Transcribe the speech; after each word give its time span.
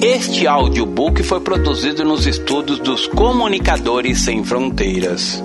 Este 0.00 0.46
audiobook 0.46 1.24
foi 1.24 1.40
produzido 1.40 2.04
nos 2.04 2.24
estúdios 2.24 2.78
dos 2.78 3.08
Comunicadores 3.08 4.20
Sem 4.20 4.44
Fronteiras. 4.44 5.42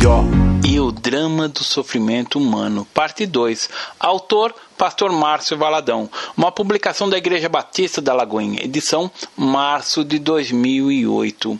Jó 0.00 0.22
e 0.64 0.78
o 0.78 0.92
drama 0.92 1.48
do 1.48 1.64
sofrimento 1.64 2.38
humano, 2.38 2.86
parte 2.94 3.26
2. 3.26 3.68
Autor 3.98 4.54
Pastor 4.76 5.10
Márcio 5.10 5.58
Valadão. 5.58 6.08
Uma 6.36 6.52
publicação 6.52 7.10
da 7.10 7.18
Igreja 7.18 7.48
Batista 7.48 8.00
da 8.00 8.14
Lagoinha, 8.14 8.62
edição 8.62 9.10
março 9.36 10.04
de 10.04 10.20
2008. 10.20 11.58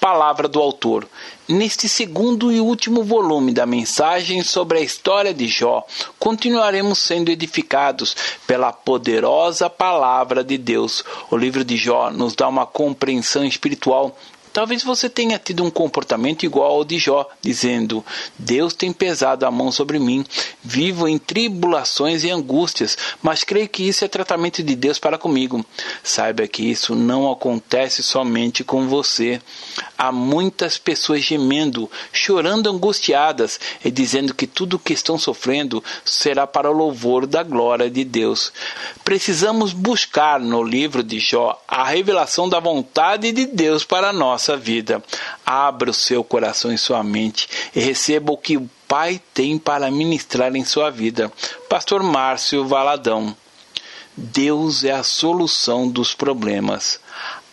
Palavra 0.00 0.48
do 0.48 0.58
autor. 0.58 1.06
Neste 1.46 1.86
segundo 1.86 2.50
e 2.50 2.58
último 2.58 3.04
volume 3.04 3.52
da 3.52 3.66
mensagem 3.66 4.42
sobre 4.42 4.78
a 4.78 4.80
história 4.80 5.34
de 5.34 5.46
Jó, 5.46 5.84
continuaremos 6.18 6.98
sendo 6.98 7.28
edificados 7.28 8.16
pela 8.46 8.72
poderosa 8.72 9.68
palavra 9.68 10.42
de 10.42 10.56
Deus. 10.56 11.04
O 11.30 11.36
livro 11.36 11.62
de 11.62 11.76
Jó 11.76 12.10
nos 12.10 12.34
dá 12.34 12.48
uma 12.48 12.64
compreensão 12.64 13.44
espiritual 13.44 14.16
Talvez 14.52 14.82
você 14.82 15.08
tenha 15.08 15.38
tido 15.38 15.62
um 15.62 15.70
comportamento 15.70 16.44
igual 16.44 16.72
ao 16.72 16.84
de 16.84 16.98
Jó, 16.98 17.28
dizendo: 17.40 18.04
Deus 18.36 18.74
tem 18.74 18.92
pesado 18.92 19.46
a 19.46 19.50
mão 19.50 19.70
sobre 19.70 19.98
mim, 19.98 20.24
vivo 20.62 21.06
em 21.06 21.18
tribulações 21.18 22.24
e 22.24 22.30
angústias, 22.30 22.98
mas 23.22 23.44
creio 23.44 23.68
que 23.68 23.86
isso 23.86 24.04
é 24.04 24.08
tratamento 24.08 24.62
de 24.62 24.74
Deus 24.74 24.98
para 24.98 25.16
comigo. 25.16 25.64
Saiba 26.02 26.48
que 26.48 26.68
isso 26.68 26.96
não 26.96 27.30
acontece 27.30 28.02
somente 28.02 28.64
com 28.64 28.88
você. 28.88 29.40
Há 29.96 30.10
muitas 30.10 30.78
pessoas 30.78 31.22
gemendo, 31.22 31.88
chorando 32.12 32.68
angustiadas 32.68 33.60
e 33.84 33.90
dizendo 33.90 34.34
que 34.34 34.46
tudo 34.46 34.74
o 34.74 34.78
que 34.78 34.92
estão 34.92 35.16
sofrendo 35.16 35.82
será 36.04 36.46
para 36.46 36.70
o 36.70 36.74
louvor 36.74 37.26
da 37.26 37.44
glória 37.44 37.88
de 37.88 38.02
Deus. 38.02 38.52
Precisamos 39.04 39.72
buscar 39.72 40.40
no 40.40 40.62
livro 40.62 41.04
de 41.04 41.20
Jó 41.20 41.60
a 41.68 41.84
revelação 41.84 42.48
da 42.48 42.58
vontade 42.58 43.30
de 43.30 43.46
Deus 43.46 43.84
para 43.84 44.12
nós 44.12 44.39
nossa 44.40 44.56
vida. 44.56 45.02
Abra 45.44 45.90
o 45.90 45.94
seu 45.94 46.24
coração 46.24 46.72
e 46.72 46.78
sua 46.78 47.04
mente 47.04 47.46
e 47.76 47.80
receba 47.80 48.32
o 48.32 48.38
que 48.38 48.56
o 48.56 48.68
Pai 48.88 49.20
tem 49.34 49.58
para 49.58 49.90
ministrar 49.90 50.56
em 50.56 50.64
sua 50.64 50.90
vida. 50.90 51.30
Pastor 51.68 52.02
Márcio 52.02 52.66
Valadão. 52.66 53.36
Deus 54.16 54.82
é 54.82 54.90
a 54.90 55.04
solução 55.04 55.88
dos 55.88 56.14
problemas. 56.14 56.98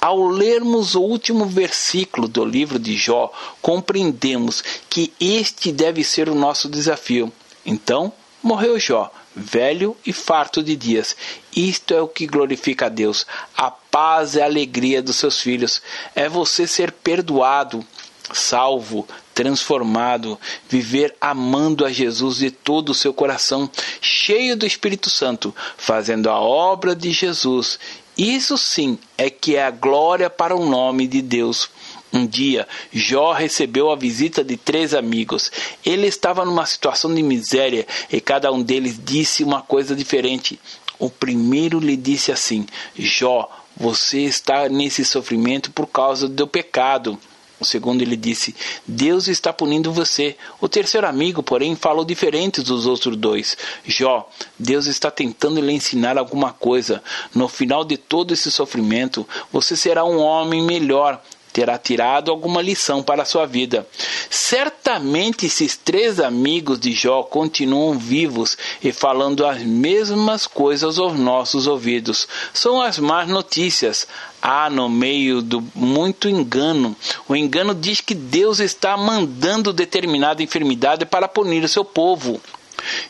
Ao 0.02 0.28
lermos 0.28 0.96
o 0.96 1.02
último 1.02 1.46
versículo 1.46 2.28
do 2.28 2.44
livro 2.44 2.80
de 2.80 2.96
Jó, 2.96 3.32
compreendemos 3.62 4.64
que 4.90 5.14
este 5.20 5.72
deve 5.72 6.04
ser 6.04 6.30
o 6.30 6.36
nosso 6.36 6.68
desafio. 6.70 7.32
Então, 7.66 8.12
morreu 8.42 8.80
Jó, 8.80 9.12
velho 9.36 9.96
e 10.06 10.12
farto 10.12 10.64
de 10.64 10.76
dias. 10.76 11.16
Isto 11.56 11.94
é 11.94 12.02
o 12.02 12.08
que 12.08 12.26
glorifica 12.26 12.88
a 12.88 12.90
Deus. 12.90 13.26
A 13.56 13.70
paz 13.98 14.36
e 14.36 14.42
a 14.42 14.45
alegria 14.45 15.02
dos 15.02 15.16
seus 15.16 15.42
filhos 15.42 15.81
é 16.14 16.30
você 16.30 16.67
ser 16.67 16.92
perdoado, 16.92 17.84
salvo, 18.31 19.08
transformado, 19.34 20.40
viver 20.70 21.16
amando 21.20 21.84
a 21.84 21.92
Jesus 21.92 22.38
de 22.38 22.52
todo 22.52 22.90
o 22.90 22.94
seu 22.94 23.12
coração, 23.12 23.68
cheio 24.00 24.56
do 24.56 24.68
Espírito 24.68 25.09
Santo, 25.09 25.53
fazendo 25.75 26.30
a 26.30 26.40
obra 26.40 26.95
de 26.95 27.12
Jesus. 27.12 27.80
Isso 28.16 28.56
sim 28.56 29.00
é 29.18 29.31
que 29.31 29.56
é 29.56 29.66
a 29.66 29.72
glória 29.72 30.30
para 30.30 30.56
o 30.56 30.70
nome 30.70 31.08
de 31.08 31.23
Deus. 31.23 31.68
Um 32.14 32.28
dia, 32.28 32.68
Jó 32.94 33.31
recebeu 33.31 33.90
a 33.90 33.95
visita 33.95 34.44
de 34.44 34.58
três 34.58 34.94
amigos. 34.94 35.52
Ele 35.84 36.06
estava 36.06 36.45
numa 36.45 36.68
situação 36.68 37.12
de 37.16 37.23
miséria 37.23 37.88
e 38.12 38.22
cada 38.22 38.52
um 38.52 38.62
deles 38.62 39.00
disse 39.03 39.44
uma 39.44 39.64
coisa 39.64 39.95
diferente. 39.95 40.59
O 41.00 41.09
primeiro 41.09 41.80
lhe 41.80 41.98
disse 41.98 42.31
assim: 42.31 42.66
Jó, 42.95 43.50
você 43.80 44.22
está 44.22 44.67
nesse 44.67 45.06
sofrimento 45.06 45.72
por 45.72 45.88
causa 45.88 46.28
do 46.28 46.47
pecado. 46.47 47.18
O 47.59 47.66
segundo 47.66 48.03
lhe 48.03 48.16
disse: 48.16 48.56
Deus 48.85 49.28
está 49.28 49.52
punindo 49.52 49.91
você. 49.91 50.35
O 50.62 50.69
terceiro 50.69 51.07
amigo, 51.07 51.41
porém, 51.41 51.75
falou 51.75 52.06
diferente 52.06 52.62
dos 52.62 52.85
outros 52.85 53.18
dois: 53.18 53.57
Jó, 53.85 54.29
Deus 54.59 54.85
está 54.85 55.09
tentando 55.09 55.59
lhe 55.59 55.74
ensinar 55.74 56.18
alguma 56.18 56.53
coisa. 56.53 57.02
No 57.34 57.47
final 57.47 57.84
de 57.84 57.97
todo 57.97 58.34
esse 58.34 58.52
sofrimento, 58.52 59.28
você 59.52 59.75
será 59.75 60.03
um 60.06 60.19
homem 60.19 60.62
melhor 60.62 61.22
terá 61.57 61.75
tirado 61.75 62.29
alguma 62.29 62.62
lição 62.62 63.01
para 63.01 63.23
a 63.23 63.25
sua 63.25 63.47
vida. 63.47 63.88
Certamente 64.29 65.47
esses 65.47 65.75
três 65.75 66.19
amigos 66.19 66.79
de 66.79 66.91
Jó 66.91 67.23
continuam 67.23 67.97
vivos 67.97 68.56
e 68.84 68.91
falando 68.91 69.44
as 69.44 69.63
mesmas 69.63 70.46
coisas 70.46 71.00
aos 71.00 71.17
nossos 71.17 71.66
ouvidos. 71.66 72.28
São 72.53 72.79
as 72.79 73.00
más 73.00 73.28
notícias. 73.28 74.07
Há 74.40 74.69
no 74.69 74.88
meio 74.88 75.41
do 75.41 75.63
muito 75.73 76.29
engano. 76.29 76.96
O 77.28 77.35
engano 77.35 77.73
diz 77.73 78.01
que 78.01 78.13
Deus 78.13 78.59
está 78.59 78.96
mandando 78.96 79.73
determinada 79.73 80.44
enfermidade 80.44 81.07
para 81.07 81.28
punir 81.28 81.63
o 81.63 81.67
seu 81.67 81.84
povo. 81.84 82.40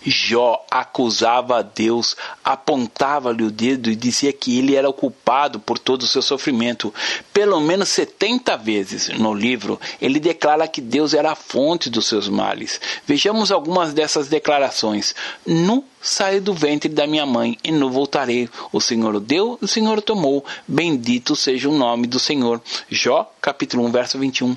Jó 0.06 0.66
acusava 0.70 1.60
a 1.60 1.62
Deus, 1.62 2.16
apontava-lhe 2.44 3.44
o 3.44 3.52
dedo 3.52 3.90
e 3.90 3.96
dizia 3.96 4.32
que 4.34 4.58
ele 4.58 4.76
era 4.76 4.90
o 4.90 4.94
culpado 4.94 5.60
por 5.60 5.78
todo 5.78 6.04
o 6.04 6.08
seu 6.08 6.22
sofrimento. 6.22 6.94
Pelo 7.34 7.60
menos 7.60 7.90
70 7.90 8.58
vezes 8.58 9.10
no 9.10 9.34
livro, 9.34 9.80
ele 10.02 10.20
declara 10.20 10.68
que 10.68 10.82
Deus 10.82 11.14
era 11.14 11.32
a 11.32 11.36
fonte 11.36 11.90
dos 11.90 12.08
seus 12.08 12.28
males. 12.28 12.80
Vejamos 13.06 13.52
algumas 13.52 13.94
dessas 13.94 14.28
declarações. 14.28 15.16
Nu 15.46 15.84
saí 16.02 16.40
do 16.40 16.54
ventre 16.54 16.90
da 16.90 17.06
minha 17.06 17.26
mãe 17.26 17.58
e 17.64 17.72
nu 17.72 17.90
voltarei. 17.90 18.50
O 18.72 18.80
Senhor 18.80 19.16
o 19.16 19.20
deu, 19.20 19.58
o 19.62 19.68
Senhor 19.68 20.02
tomou. 20.02 20.44
Bendito 20.68 21.36
seja 21.36 21.70
o 21.70 21.78
nome 21.78 22.08
do 22.08 22.20
Senhor. 22.20 22.62
Jó, 22.90 23.32
capítulo 23.42 23.86
1, 23.86 23.92
verso 23.92 24.18
21. 24.18 24.56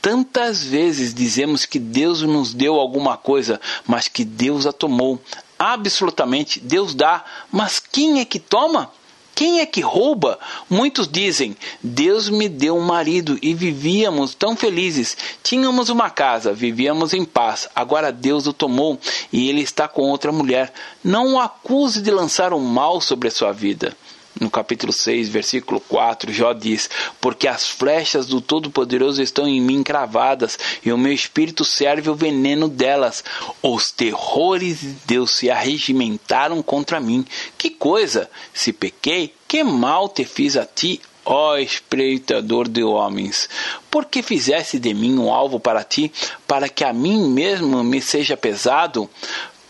Tantas 0.00 0.62
vezes 0.62 1.12
dizemos 1.12 1.66
que 1.66 1.78
Deus 1.78 2.22
nos 2.22 2.54
deu 2.54 2.76
alguma 2.76 3.16
coisa, 3.16 3.60
mas 3.86 4.08
que 4.08 4.24
Deus 4.24 4.66
a 4.66 4.72
tomou. 4.72 5.20
Absolutamente, 5.58 6.58
Deus 6.58 6.94
dá, 6.94 7.22
mas 7.52 7.78
quem 7.78 8.20
é 8.20 8.24
que 8.24 8.38
toma? 8.38 8.90
Quem 9.34 9.60
é 9.60 9.66
que 9.66 9.80
rouba? 9.80 10.38
Muitos 10.68 11.08
dizem: 11.08 11.56
Deus 11.82 12.28
me 12.28 12.48
deu 12.48 12.76
um 12.76 12.84
marido 12.84 13.38
e 13.40 13.54
vivíamos 13.54 14.34
tão 14.34 14.56
felizes. 14.56 15.16
Tínhamos 15.42 15.88
uma 15.88 16.10
casa, 16.10 16.52
vivíamos 16.52 17.14
em 17.14 17.24
paz. 17.24 17.68
Agora 17.74 18.12
Deus 18.12 18.46
o 18.46 18.52
tomou 18.52 18.98
e 19.32 19.48
ele 19.48 19.62
está 19.62 19.88
com 19.88 20.02
outra 20.02 20.30
mulher. 20.30 20.72
Não 21.02 21.34
o 21.34 21.40
acuse 21.40 22.02
de 22.02 22.10
lançar 22.10 22.52
o 22.52 22.56
um 22.56 22.64
mal 22.64 23.00
sobre 23.00 23.28
a 23.28 23.30
sua 23.30 23.52
vida 23.52 23.96
no 24.40 24.50
capítulo 24.50 24.90
6, 24.90 25.28
versículo 25.28 25.80
4, 25.80 26.32
Jó 26.32 26.54
diz: 26.54 26.88
Porque 27.20 27.46
as 27.46 27.68
flechas 27.68 28.26
do 28.26 28.40
Todo-Poderoso 28.40 29.22
estão 29.22 29.46
em 29.46 29.60
mim 29.60 29.82
cravadas, 29.82 30.58
e 30.82 30.90
o 30.90 30.98
meu 30.98 31.12
espírito 31.12 31.62
serve 31.64 32.08
o 32.08 32.14
veneno 32.14 32.66
delas. 32.66 33.22
Os 33.62 33.90
terrores 33.90 34.80
de 34.80 34.96
Deus 35.06 35.32
se 35.32 35.50
arregimentaram 35.50 36.62
contra 36.62 36.98
mim. 36.98 37.24
Que 37.58 37.68
coisa! 37.68 38.30
Se 38.54 38.72
pequei, 38.72 39.34
que 39.46 39.62
mal 39.62 40.08
te 40.08 40.24
fiz 40.24 40.56
a 40.56 40.64
ti, 40.64 41.00
ó 41.24 41.58
espreitador 41.58 42.66
de 42.66 42.82
homens? 42.82 43.48
Por 43.90 44.06
que 44.06 44.22
fizeste 44.22 44.78
de 44.78 44.94
mim 44.94 45.18
um 45.18 45.32
alvo 45.32 45.60
para 45.60 45.84
ti, 45.84 46.10
para 46.46 46.68
que 46.68 46.82
a 46.82 46.92
mim 46.92 47.28
mesmo 47.28 47.84
me 47.84 48.00
seja 48.00 48.36
pesado? 48.36 49.08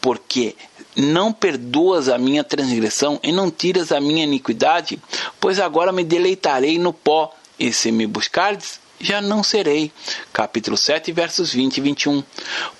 Porque 0.00 0.54
não 0.96 1.32
perdoas 1.32 2.08
a 2.08 2.18
minha 2.18 2.44
transgressão 2.44 3.18
e 3.22 3.32
não 3.32 3.50
tiras 3.50 3.92
a 3.92 4.00
minha 4.00 4.24
iniquidade? 4.24 5.00
Pois 5.38 5.58
agora 5.58 5.92
me 5.92 6.04
deleitarei 6.04 6.78
no 6.78 6.92
pó, 6.92 7.34
e 7.58 7.72
se 7.72 7.92
me 7.92 8.06
buscardes, 8.06 8.80
já 9.00 9.20
não 9.20 9.42
serei. 9.42 9.90
Capítulo 10.32 10.76
7, 10.76 11.10
versos 11.10 11.52
20 11.52 11.78
e 11.78 11.80
21. 11.80 12.22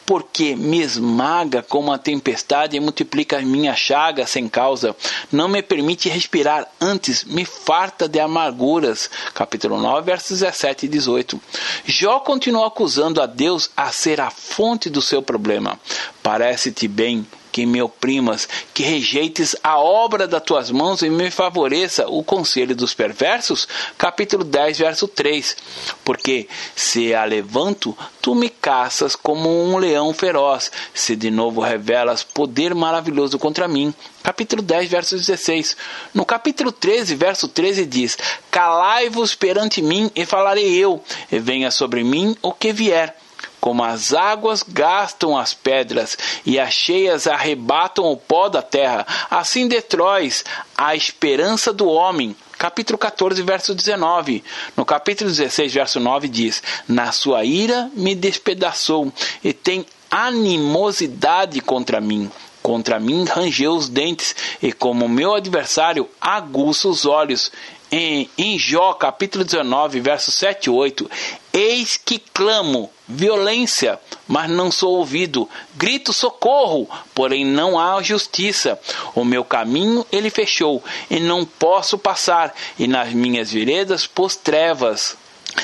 Porque 0.05 0.55
me 0.55 0.81
esmaga 0.81 1.63
como 1.63 1.93
a 1.93 1.99
tempestade 1.99 2.77
e 2.77 2.81
multiplica 2.81 3.39
as 3.39 3.45
minhas 3.45 3.79
chagas 3.79 4.31
sem 4.31 4.49
causa. 4.49 4.95
Não 5.33 5.49
me 5.49 5.63
permite 5.63 6.09
respirar, 6.09 6.67
antes 6.81 7.25
me 7.25 7.45
farta 7.45 8.09
de 8.09 8.21
amarguras. 8.21 9.09
Capítulo 9.33 9.79
9, 9.81 10.05
versos 10.05 10.41
17 10.41 10.87
e 10.87 10.89
18. 10.89 11.41
Jó 11.87 12.21
continuou 12.21 12.67
acusando 12.67 13.23
a 13.23 13.27
Deus 13.27 13.71
a 13.77 13.91
ser 13.91 14.21
a 14.21 14.31
fonte 14.31 14.91
do 14.91 15.01
seu 15.01 15.23
problema. 15.23 15.81
Parece-te 16.23 16.87
bem 16.87 17.27
que 17.51 17.67
me 17.67 17.83
oprimas, 17.83 18.49
que 18.73 18.83
rejeites 18.83 19.57
a 19.63 19.79
obra 19.79 20.27
das 20.27 20.43
tuas 20.43 20.71
mãos 20.71 21.03
e 21.03 21.11
me 21.11 21.31
favoreça 21.31 22.09
o 22.09 22.23
conselho 22.23 22.75
dos 22.75 22.95
perversos? 22.95 23.67
Capítulo 23.99 24.45
10, 24.45 24.79
verso 24.79 25.09
3. 25.09 25.57
Porque 26.05 26.49
se 26.75 27.15
a 27.15 27.25
levanto, 27.25 27.97
tu 28.21 28.35
me 28.35 28.49
caças 28.49 29.17
como 29.17 29.49
um 29.49 29.77
leão 29.79 30.13
feroz, 30.13 30.71
se 30.95 31.17
de 31.17 31.31
novo 31.31 31.61
revelas 31.61 32.23
poder 32.23 32.75
maravilhoso 32.75 33.39
contra 33.39 33.69
mim. 33.69 33.95
Capítulo 34.23 34.63
10, 34.63 34.91
verso 34.91 35.17
16. 35.17 35.77
No 36.15 36.25
capítulo 36.25 36.71
13, 36.71 37.15
verso 37.15 37.49
13 37.49 37.87
diz: 37.87 38.19
Calai-vos 38.51 39.35
perante 39.35 39.81
mim 39.83 40.11
e 40.15 40.25
falarei 40.27 40.75
eu, 40.75 41.03
e 41.31 41.39
venha 41.39 41.71
sobre 41.71 42.05
mim 42.05 42.37
o 42.43 42.53
que 42.53 42.73
vier 42.73 43.17
como 43.61 43.85
as 43.85 44.13
águas 44.15 44.63
gastam 44.67 45.37
as 45.37 45.53
pedras 45.53 46.17
e 46.47 46.59
as 46.59 46.73
cheias 46.73 47.27
arrebatam 47.27 48.07
o 48.07 48.17
pó 48.17 48.49
da 48.49 48.63
terra, 48.63 49.07
assim 49.31 49.69
detróis 49.69 50.45
a 50.77 50.97
esperança 50.97 51.73
do 51.73 51.89
homem. 51.89 52.35
Capítulo 52.59 52.99
14, 52.99 53.43
verso 53.43 53.75
19. 53.75 54.45
No 54.77 54.85
capítulo 54.85 55.31
16, 55.31 55.73
verso 55.73 56.01
9 56.01 56.29
diz: 56.29 56.63
Na 56.87 57.13
sua 57.13 57.45
ira 57.45 57.91
me 57.95 58.15
despedaçou 58.15 59.13
e 59.43 59.53
tem 59.53 59.87
animosidade 60.11 61.61
contra 61.61 62.01
mim. 62.01 62.31
Contra 62.63 63.01
mim 63.01 63.25
rangeu 63.25 63.73
os 63.73 63.89
dentes, 63.89 64.37
e 64.63 64.71
como 64.73 65.09
meu 65.09 65.35
adversário 65.35 66.09
aguça 66.21 66.89
os 66.89 67.07
olhos. 67.07 67.51
Em, 67.93 68.31
em 68.39 68.57
Jó, 68.57 68.93
capítulo 68.95 69.45
19, 69.45 70.01
versos 70.01 70.35
7 70.37 70.67
e 70.67 70.71
8, 70.71 71.11
Eis 71.53 71.97
que 71.97 72.21
clamo 72.21 72.89
violência, 73.09 73.99
mas 74.29 74.49
não 74.49 74.71
sou 74.71 74.99
ouvido. 74.99 75.49
Grito 75.75 76.13
socorro, 76.13 76.89
porém 77.13 77.45
não 77.45 77.77
há 77.77 78.01
justiça. 78.01 78.79
O 79.15 79.25
meu 79.25 79.43
caminho 79.43 80.07
ele 80.13 80.31
fechou, 80.31 80.83
e 81.11 81.19
não 81.19 81.45
posso 81.45 81.99
passar, 81.99 82.55
e 82.79 82.87
nas 82.87 83.13
minhas 83.13 83.51
veredas 83.51 84.07
pôs 84.07 84.37
trevas. 84.37 85.17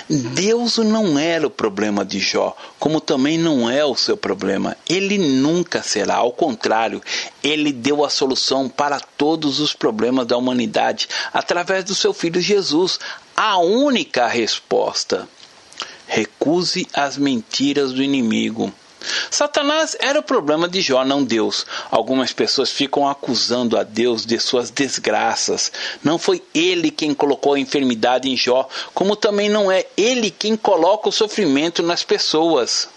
Deus 0.09 0.79
não 0.79 1.19
era 1.19 1.47
o 1.47 1.51
problema 1.51 2.05
de 2.05 2.19
Jó, 2.19 2.57
como 2.79 3.01
também 3.01 3.37
não 3.39 3.69
é 3.69 3.85
o 3.85 3.95
seu 3.97 4.17
problema. 4.17 4.77
Ele 4.89 5.19
nunca 5.19 5.83
será, 5.83 6.17
ao 6.17 6.33
contrário, 6.33 7.03
ele 7.43 7.73
deu 7.73 8.05
a 8.05 8.11
solução 8.11 8.69
para 8.69 9.01
todos 9.01 9.61
os 9.61 9.73
problemas 9.73 10.27
da 10.27 10.37
humanidade 10.37 11.09
através 11.33 11.85
do 11.85 11.95
seu 11.95 12.13
filho 12.13 12.41
Jesus, 12.41 12.99
a 13.37 13.59
única 13.59 14.27
resposta. 14.27 15.29
Recuse 16.07 16.87
as 16.95 17.19
mentiras 17.19 17.93
do 17.93 18.03
inimigo. 18.03 18.73
Satanás 19.31 19.97
era 20.01 20.19
o 20.19 20.23
problema 20.23 20.69
de 20.69 20.81
Jó, 20.81 21.05
não 21.05 21.23
Deus. 21.23 21.67
Algumas 21.91 22.33
pessoas 22.33 22.71
ficam 22.71 23.09
acusando 23.09 23.77
a 23.77 23.83
Deus 23.83 24.25
de 24.25 24.39
suas 24.39 24.71
desgraças. 24.71 25.71
Não 26.03 26.19
foi 26.19 26.43
ele 26.55 26.91
quem 26.91 27.15
colocou 27.15 27.55
a 27.55 27.59
enfermidade 27.59 28.29
em 28.29 28.37
Jó, 28.37 28.69
como 28.95 29.17
também 29.17 29.49
não 29.49 29.71
é 29.71 29.87
ele 29.97 30.31
quem 30.31 30.57
coloca 30.57 31.09
o 31.09 31.13
sofrimento 31.13 31.83
nas 31.83 32.03
pessoas. 32.03 32.89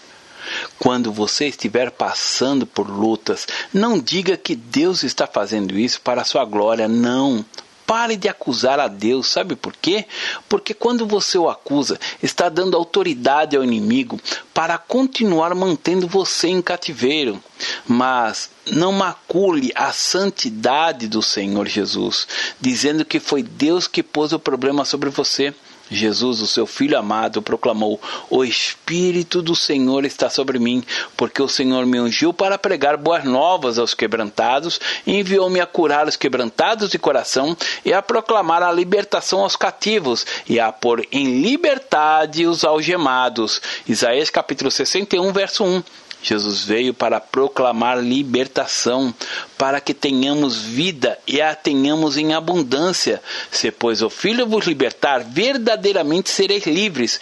Quando 0.78 1.12
você 1.12 1.46
estiver 1.48 1.90
passando 1.90 2.66
por 2.66 2.88
lutas, 2.88 3.46
não 3.72 3.98
diga 3.98 4.36
que 4.36 4.56
Deus 4.56 5.02
está 5.02 5.26
fazendo 5.26 5.78
isso 5.78 6.00
para 6.00 6.22
a 6.22 6.24
sua 6.24 6.44
glória, 6.44 6.88
não. 6.88 7.44
Pare 7.90 8.16
de 8.16 8.28
acusar 8.28 8.78
a 8.78 8.86
Deus, 8.86 9.26
sabe 9.26 9.56
por 9.56 9.74
quê? 9.74 10.04
Porque 10.48 10.72
quando 10.72 11.04
você 11.08 11.36
o 11.36 11.50
acusa, 11.50 11.98
está 12.22 12.48
dando 12.48 12.76
autoridade 12.76 13.56
ao 13.56 13.64
inimigo 13.64 14.16
para 14.54 14.78
continuar 14.78 15.52
mantendo 15.56 16.06
você 16.06 16.46
em 16.46 16.62
cativeiro. 16.62 17.42
Mas 17.88 18.48
não 18.70 18.92
macule 18.92 19.72
a 19.74 19.90
santidade 19.90 21.08
do 21.08 21.20
Senhor 21.20 21.66
Jesus, 21.66 22.28
dizendo 22.60 23.04
que 23.04 23.18
foi 23.18 23.42
Deus 23.42 23.88
que 23.88 24.04
pôs 24.04 24.32
o 24.32 24.38
problema 24.38 24.84
sobre 24.84 25.10
você. 25.10 25.52
Jesus, 25.90 26.40
o 26.40 26.46
seu 26.46 26.66
filho 26.66 26.96
amado, 26.96 27.42
proclamou: 27.42 28.00
O 28.28 28.44
Espírito 28.44 29.42
do 29.42 29.56
Senhor 29.56 30.04
está 30.04 30.30
sobre 30.30 30.58
mim, 30.58 30.84
porque 31.16 31.42
o 31.42 31.48
Senhor 31.48 31.84
me 31.84 32.00
ungiu 32.00 32.32
para 32.32 32.56
pregar 32.58 32.96
boas 32.96 33.24
novas 33.24 33.78
aos 33.78 33.92
quebrantados, 33.92 34.80
enviou-me 35.06 35.60
a 35.60 35.66
curar 35.66 36.06
os 36.06 36.16
quebrantados 36.16 36.90
de 36.90 36.98
coração 36.98 37.56
e 37.84 37.92
a 37.92 38.00
proclamar 38.00 38.62
a 38.62 38.72
libertação 38.72 39.40
aos 39.40 39.56
cativos 39.56 40.24
e 40.48 40.60
a 40.60 40.70
pôr 40.70 41.06
em 41.10 41.40
liberdade 41.42 42.46
os 42.46 42.64
algemados. 42.64 43.60
Isaías 43.88 44.30
capítulo 44.30 44.70
61, 44.70 45.32
verso 45.32 45.64
1. 45.64 45.82
Jesus 46.22 46.64
veio 46.64 46.92
para 46.92 47.20
proclamar 47.20 47.98
libertação, 48.02 49.14
para 49.56 49.80
que 49.80 49.94
tenhamos 49.94 50.56
vida 50.56 51.18
e 51.26 51.40
a 51.40 51.54
tenhamos 51.54 52.16
em 52.16 52.34
abundância. 52.34 53.22
Se, 53.50 53.70
pois, 53.70 54.02
o 54.02 54.10
Filho 54.10 54.46
vos 54.46 54.66
libertar, 54.66 55.24
verdadeiramente 55.24 56.28
sereis 56.28 56.66
livres. 56.66 57.20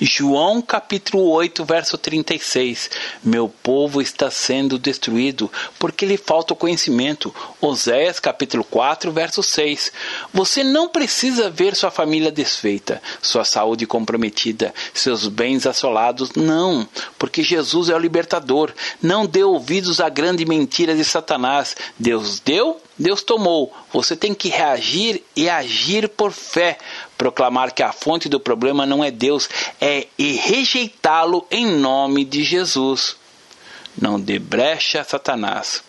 João 0.00 0.60
capítulo 0.60 1.28
8, 1.30 1.64
verso 1.64 1.98
36. 1.98 2.90
Meu 3.22 3.48
povo 3.48 4.00
está 4.00 4.30
sendo 4.30 4.78
destruído 4.78 5.50
porque 5.78 6.06
lhe 6.06 6.16
falta 6.16 6.52
o 6.52 6.56
conhecimento. 6.56 7.34
Oséias 7.60 8.20
capítulo 8.20 8.64
4, 8.64 9.10
verso 9.12 9.42
6. 9.42 9.92
Você 10.32 10.62
não 10.62 10.88
precisa 10.88 11.50
ver 11.50 11.74
sua 11.74 11.90
família 11.90 12.30
desfeita, 12.30 13.02
sua 13.20 13.44
saúde 13.44 13.86
comprometida, 13.86 14.74
seus 14.92 15.28
bens 15.28 15.66
assolados. 15.66 16.32
Não, 16.32 16.86
porque 17.18 17.42
Jesus 17.42 17.88
é 17.88 17.94
o 17.94 17.98
libertador. 17.98 18.72
Não 19.02 19.26
dê 19.26 19.42
ouvidos 19.42 20.00
à 20.00 20.08
grande 20.08 20.44
mentira 20.44 20.94
de 20.94 21.04
Satanás. 21.04 21.76
Deus 21.98 22.40
deu, 22.40 22.80
Deus 22.98 23.22
tomou. 23.22 23.72
Você 23.92 24.16
tem 24.16 24.34
que 24.34 24.48
reagir 24.48 25.22
e 25.34 25.48
agir 25.48 26.08
por 26.08 26.32
fé. 26.32 26.78
Proclamar 27.16 27.72
que 27.72 27.82
a 27.82 27.92
fonte 27.92 28.28
do 28.28 28.38
problema 28.38 28.84
não 28.84 29.02
é 29.02 29.10
Deus, 29.10 29.48
é 29.80 30.06
e 30.18 30.32
rejeitá-lo 30.32 31.46
em 31.50 31.66
nome 31.66 32.24
de 32.24 32.44
Jesus. 32.44 33.16
Não 34.00 34.20
dê 34.20 34.38
brecha 34.38 35.00
a 35.00 35.04
Satanás. 35.04 35.82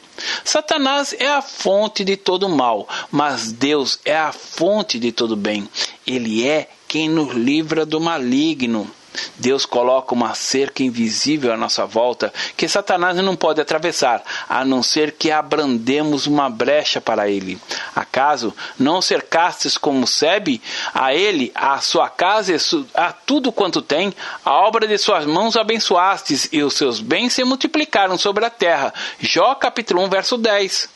Satanás 0.43 1.13
é 1.19 1.27
a 1.27 1.41
fonte 1.41 2.03
de 2.03 2.17
todo 2.17 2.49
mal, 2.49 2.87
mas 3.11 3.51
Deus 3.51 3.99
é 4.03 4.17
a 4.17 4.31
fonte 4.31 4.99
de 4.99 5.11
todo 5.11 5.35
bem. 5.35 5.69
Ele 6.05 6.47
é 6.47 6.69
quem 6.87 7.09
nos 7.09 7.35
livra 7.35 7.85
do 7.85 7.99
maligno. 7.99 8.89
Deus 9.37 9.65
coloca 9.65 10.13
uma 10.13 10.33
cerca 10.33 10.83
invisível 10.83 11.53
à 11.53 11.57
nossa 11.57 11.85
volta 11.85 12.33
que 12.55 12.67
Satanás 12.67 13.15
não 13.17 13.35
pode 13.35 13.61
atravessar, 13.61 14.23
a 14.47 14.63
não 14.65 14.81
ser 14.83 15.13
que 15.13 15.31
abrandemos 15.31 16.27
uma 16.27 16.49
brecha 16.49 16.99
para 16.99 17.29
ele. 17.29 17.59
Acaso 17.95 18.53
não 18.79 19.01
cercastes 19.01 19.77
como 19.77 20.07
Sebe 20.07 20.61
a 20.93 21.13
ele, 21.13 21.51
a 21.53 21.79
sua 21.79 22.09
casa, 22.09 22.55
a 22.93 23.11
tudo 23.11 23.51
quanto 23.51 23.81
tem, 23.81 24.13
a 24.43 24.53
obra 24.53 24.87
de 24.87 24.97
suas 24.97 25.25
mãos 25.25 25.55
abençoastes 25.55 26.49
e 26.51 26.63
os 26.63 26.73
seus 26.73 26.99
bens 26.99 27.33
se 27.33 27.43
multiplicaram 27.43 28.17
sobre 28.17 28.45
a 28.45 28.49
terra. 28.49 28.93
Jó 29.19 29.55
capítulo 29.55 30.03
1, 30.03 30.09
verso 30.09 30.37
10. 30.37 30.89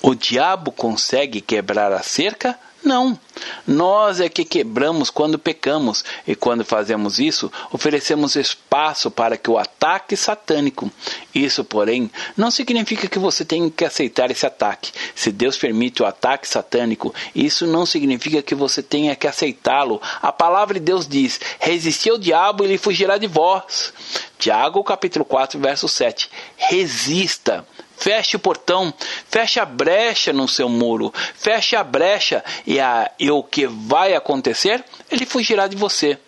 O 0.00 0.14
diabo 0.14 0.72
consegue 0.72 1.40
quebrar 1.40 1.92
a 1.92 2.02
cerca? 2.02 2.58
Não. 2.84 3.18
Nós 3.66 4.20
é 4.20 4.28
que 4.28 4.44
quebramos 4.44 5.08
quando 5.08 5.38
pecamos, 5.38 6.04
e 6.26 6.34
quando 6.34 6.64
fazemos 6.64 7.18
isso, 7.18 7.50
oferecemos 7.70 8.34
espaço 8.34 9.10
para 9.10 9.36
que 9.36 9.50
o 9.50 9.56
ataque 9.56 10.16
satânico. 10.16 10.90
Isso, 11.34 11.64
porém, 11.64 12.10
não 12.36 12.50
significa 12.50 13.08
que 13.08 13.18
você 13.18 13.44
tenha 13.44 13.70
que 13.70 13.84
aceitar 13.84 14.30
esse 14.30 14.44
ataque. 14.44 14.92
Se 15.14 15.30
Deus 15.30 15.56
permite 15.56 16.02
o 16.02 16.06
ataque 16.06 16.48
satânico, 16.48 17.14
isso 17.34 17.66
não 17.66 17.86
significa 17.86 18.42
que 18.42 18.54
você 18.54 18.82
tenha 18.82 19.14
que 19.14 19.26
aceitá-lo. 19.26 20.00
A 20.20 20.32
palavra 20.32 20.74
de 20.74 20.84
Deus 20.84 21.06
diz: 21.06 21.40
resisti 21.60 22.10
ao 22.10 22.18
diabo 22.18 22.64
e 22.64 22.66
ele 22.66 22.78
fugirá 22.78 23.16
de 23.16 23.26
vós. 23.26 23.92
Tiago 24.38 24.82
capítulo 24.82 25.24
4, 25.24 25.58
verso 25.60 25.88
7. 25.88 26.28
Resista. 26.56 27.64
Feche 28.02 28.34
o 28.34 28.40
portão, 28.40 28.92
feche 29.30 29.60
a 29.60 29.64
brecha 29.64 30.32
no 30.32 30.48
seu 30.48 30.68
muro, 30.68 31.14
feche 31.36 31.76
a 31.76 31.84
brecha 31.84 32.44
e, 32.66 32.80
a, 32.80 33.08
e 33.16 33.30
o 33.30 33.44
que 33.44 33.64
vai 33.64 34.12
acontecer? 34.12 34.84
Ele 35.08 35.24
fugirá 35.24 35.68
de 35.68 35.76
você. 35.76 36.18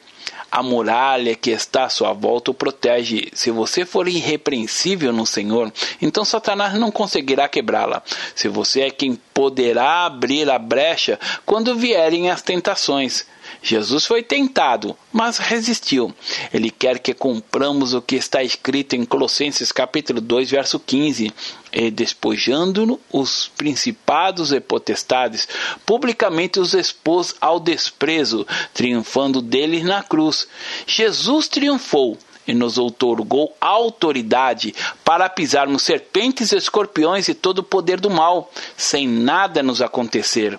A 0.52 0.62
muralha 0.62 1.34
que 1.34 1.50
está 1.50 1.86
à 1.86 1.88
sua 1.88 2.12
volta 2.12 2.52
o 2.52 2.54
protege. 2.54 3.28
Se 3.32 3.50
você 3.50 3.84
for 3.84 4.06
irrepreensível 4.06 5.12
no 5.12 5.26
Senhor, 5.26 5.72
então 6.00 6.24
Satanás 6.24 6.74
não 6.74 6.92
conseguirá 6.92 7.48
quebrá-la. 7.48 8.04
Se 8.36 8.46
você 8.46 8.82
é 8.82 8.90
quem 8.92 9.18
poderá 9.34 10.06
abrir 10.06 10.48
a 10.48 10.60
brecha 10.60 11.18
quando 11.44 11.74
vierem 11.74 12.30
as 12.30 12.40
tentações. 12.40 13.26
Jesus 13.62 14.06
foi 14.06 14.22
tentado, 14.22 14.96
mas 15.12 15.38
resistiu. 15.38 16.14
Ele 16.52 16.70
quer 16.70 16.98
que 16.98 17.14
cumpramos 17.14 17.94
o 17.94 18.02
que 18.02 18.16
está 18.16 18.42
escrito 18.42 18.94
em 18.94 19.04
Colossenses 19.04 19.72
capítulo 19.72 20.20
2, 20.20 20.50
verso 20.50 20.78
15, 20.78 21.32
e 21.72 21.90
despojando 21.90 23.00
os 23.12 23.48
principados 23.56 24.52
e 24.52 24.60
potestades, 24.60 25.48
publicamente 25.84 26.60
os 26.60 26.74
expôs 26.74 27.34
ao 27.40 27.58
desprezo, 27.58 28.46
triunfando 28.72 29.40
deles 29.40 29.82
na 29.82 30.02
cruz. 30.02 30.46
Jesus 30.86 31.48
triunfou 31.48 32.18
e 32.46 32.52
nos 32.52 32.78
outorgou 32.78 33.56
autoridade 33.60 34.74
para 35.04 35.28
pisarmos 35.28 35.82
serpentes, 35.82 36.52
escorpiões 36.52 37.28
e 37.28 37.34
todo 37.34 37.60
o 37.60 37.64
poder 37.64 37.98
do 38.00 38.10
mal, 38.10 38.52
sem 38.76 39.08
nada 39.08 39.62
nos 39.62 39.80
acontecer 39.80 40.58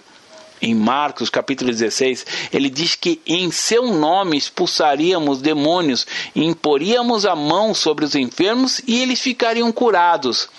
em 0.62 0.74
Marcos 0.74 1.30
capítulo 1.30 1.72
16, 1.72 2.26
ele 2.52 2.70
diz 2.70 2.96
que 2.96 3.22
em 3.26 3.52
seu 3.52 3.94
nome 3.94 4.38
expulsaríamos 4.38 5.42
demônios, 5.42 6.06
imporíamos 6.36 7.26
a 7.26 7.36
mão 7.36 7.74
sobre 7.74 8.06
os 8.06 8.16
enfermos 8.16 8.82
e 8.88 9.02
eles 9.02 9.20
ficariam 9.20 9.72
curados. 9.72 10.50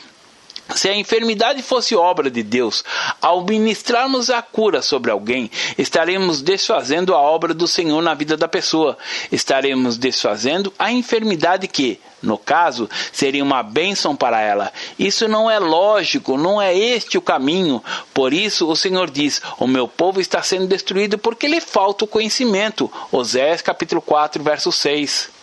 Se 0.74 0.88
a 0.88 0.96
enfermidade 0.96 1.62
fosse 1.62 1.94
obra 1.94 2.28
de 2.28 2.42
Deus, 2.42 2.84
ao 3.22 3.44
ministrarmos 3.44 4.30
a 4.30 4.42
cura 4.42 4.82
sobre 4.82 5.12
alguém, 5.12 5.48
estaremos 5.78 6.42
desfazendo 6.42 7.14
a 7.14 7.20
obra 7.20 7.54
do 7.54 7.68
Senhor 7.68 8.02
na 8.02 8.14
vida 8.14 8.36
da 8.36 8.48
pessoa. 8.48 8.98
Estaremos 9.30 9.96
desfazendo 9.96 10.72
a 10.76 10.90
enfermidade 10.90 11.68
que, 11.68 12.00
no 12.20 12.36
caso, 12.36 12.90
seria 13.12 13.44
uma 13.44 13.62
bênção 13.62 14.16
para 14.16 14.40
ela. 14.40 14.72
Isso 14.98 15.28
não 15.28 15.48
é 15.48 15.60
lógico, 15.60 16.36
não 16.36 16.60
é 16.60 16.76
este 16.76 17.16
o 17.16 17.22
caminho. 17.22 17.82
Por 18.12 18.32
isso 18.32 18.68
o 18.68 18.74
Senhor 18.74 19.08
diz: 19.08 19.40
O 19.58 19.68
meu 19.68 19.86
povo 19.86 20.20
está 20.20 20.42
sendo 20.42 20.66
destruído 20.66 21.16
porque 21.16 21.46
lhe 21.46 21.60
falta 21.60 22.04
o 22.04 22.08
conhecimento. 22.08 22.90
Oséias 23.12 23.62
capítulo 23.62 24.02
4, 24.02 24.42
verso 24.42 24.72
6. 24.72 25.35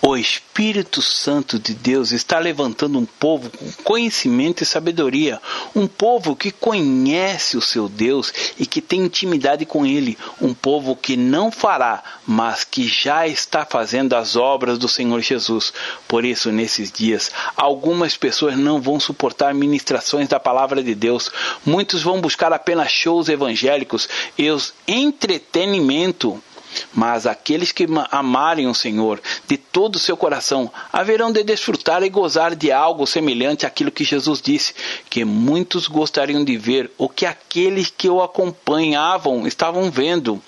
O 0.00 0.16
Espírito 0.16 1.00
Santo 1.00 1.58
de 1.58 1.74
Deus 1.74 2.12
está 2.12 2.38
levantando 2.38 2.98
um 2.98 3.06
povo 3.06 3.50
com 3.50 3.72
conhecimento 3.82 4.62
e 4.62 4.66
sabedoria, 4.66 5.40
um 5.74 5.86
povo 5.86 6.36
que 6.36 6.50
conhece 6.50 7.56
o 7.56 7.62
seu 7.62 7.88
Deus 7.88 8.32
e 8.58 8.66
que 8.66 8.80
tem 8.80 9.00
intimidade 9.00 9.64
com 9.64 9.86
ele, 9.86 10.18
um 10.40 10.52
povo 10.52 10.94
que 10.94 11.16
não 11.16 11.50
fará, 11.50 12.02
mas 12.26 12.64
que 12.64 12.86
já 12.86 13.26
está 13.26 13.64
fazendo 13.64 14.14
as 14.14 14.36
obras 14.36 14.78
do 14.78 14.88
Senhor 14.88 15.20
Jesus. 15.20 15.72
Por 16.06 16.24
isso, 16.24 16.52
nesses 16.52 16.92
dias, 16.92 17.30
algumas 17.56 18.16
pessoas 18.16 18.58
não 18.58 18.80
vão 18.80 19.00
suportar 19.00 19.54
ministrações 19.54 20.28
da 20.28 20.38
palavra 20.38 20.82
de 20.82 20.94
Deus, 20.94 21.30
muitos 21.64 22.02
vão 22.02 22.20
buscar 22.20 22.52
apenas 22.52 22.90
shows 22.90 23.28
evangélicos 23.28 24.08
e 24.36 24.50
os 24.50 24.74
entretenimento 24.86 26.42
mas 26.92 27.26
aqueles 27.26 27.72
que 27.72 27.86
amarem 28.10 28.66
o 28.66 28.74
Senhor 28.74 29.20
de 29.46 29.56
todo 29.56 29.96
o 29.96 29.98
seu 29.98 30.16
coração 30.16 30.70
haverão 30.92 31.32
de 31.32 31.42
desfrutar 31.42 32.02
e 32.02 32.08
gozar 32.08 32.54
de 32.54 32.70
algo 32.72 33.06
semelhante 33.06 33.66
àquilo 33.66 33.90
que 33.90 34.04
Jesus 34.04 34.40
disse, 34.40 34.74
que 35.08 35.24
muitos 35.24 35.86
gostariam 35.86 36.44
de 36.44 36.56
ver 36.56 36.90
o 36.98 37.08
que 37.08 37.26
aqueles 37.26 37.90
que 37.90 38.08
o 38.08 38.22
acompanhavam 38.22 39.46
estavam 39.46 39.90
vendo. 39.90 40.42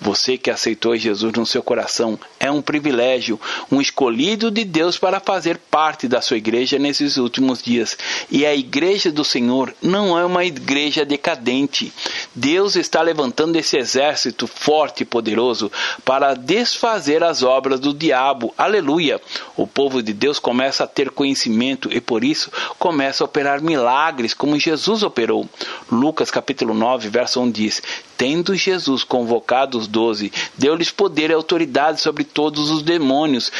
Você 0.00 0.36
que 0.36 0.50
aceitou 0.50 0.96
Jesus 0.96 1.32
no 1.32 1.46
seu 1.46 1.62
coração 1.62 2.18
é 2.38 2.50
um 2.50 2.62
privilégio, 2.62 3.40
um 3.70 3.80
escolhido 3.80 4.50
de 4.50 4.64
Deus 4.64 4.98
para 4.98 5.20
fazer 5.20 5.58
parte 5.70 6.06
da 6.08 6.20
sua 6.20 6.36
igreja 6.36 6.78
nesses 6.78 7.16
últimos 7.16 7.62
dias. 7.62 7.96
E 8.30 8.44
a 8.44 8.54
igreja 8.54 9.10
do 9.10 9.24
Senhor 9.24 9.74
não 9.82 10.18
é 10.18 10.24
uma 10.24 10.44
igreja 10.44 11.04
decadente. 11.04 11.92
Deus 12.34 12.76
está 12.76 13.02
levantando 13.02 13.56
esse 13.56 13.76
exército 13.76 14.46
forte 14.46 15.02
e 15.02 15.06
poderoso 15.06 15.70
para 16.04 16.34
desfazer 16.34 17.22
as 17.22 17.42
obras 17.42 17.80
do 17.80 17.92
diabo. 17.92 18.54
Aleluia! 18.56 19.20
O 19.56 19.66
povo 19.66 20.02
de 20.02 20.12
Deus 20.12 20.38
começa 20.38 20.84
a 20.84 20.86
ter 20.86 21.10
conhecimento 21.10 21.88
e 21.92 22.00
por 22.00 22.24
isso 22.24 22.50
começa 22.78 23.24
a 23.24 23.26
operar 23.26 23.62
milagres 23.62 24.34
como 24.34 24.58
Jesus 24.58 25.02
operou. 25.02 25.48
Lucas 25.90 26.30
capítulo 26.30 26.74
9, 26.74 27.08
verso 27.08 27.40
1 27.40 27.50
diz: 27.50 27.82
Tendo 28.16 28.54
Jesus 28.54 29.04
convocado 29.04 29.78
os 29.78 29.86
doze, 29.86 30.32
deu-lhes 30.56 30.90
poder 30.90 31.30
e 31.30 31.34
autoridade 31.34 32.00
sobre 32.00 32.24
todos 32.24 32.70
os 32.70 32.82
demônios 32.82 33.52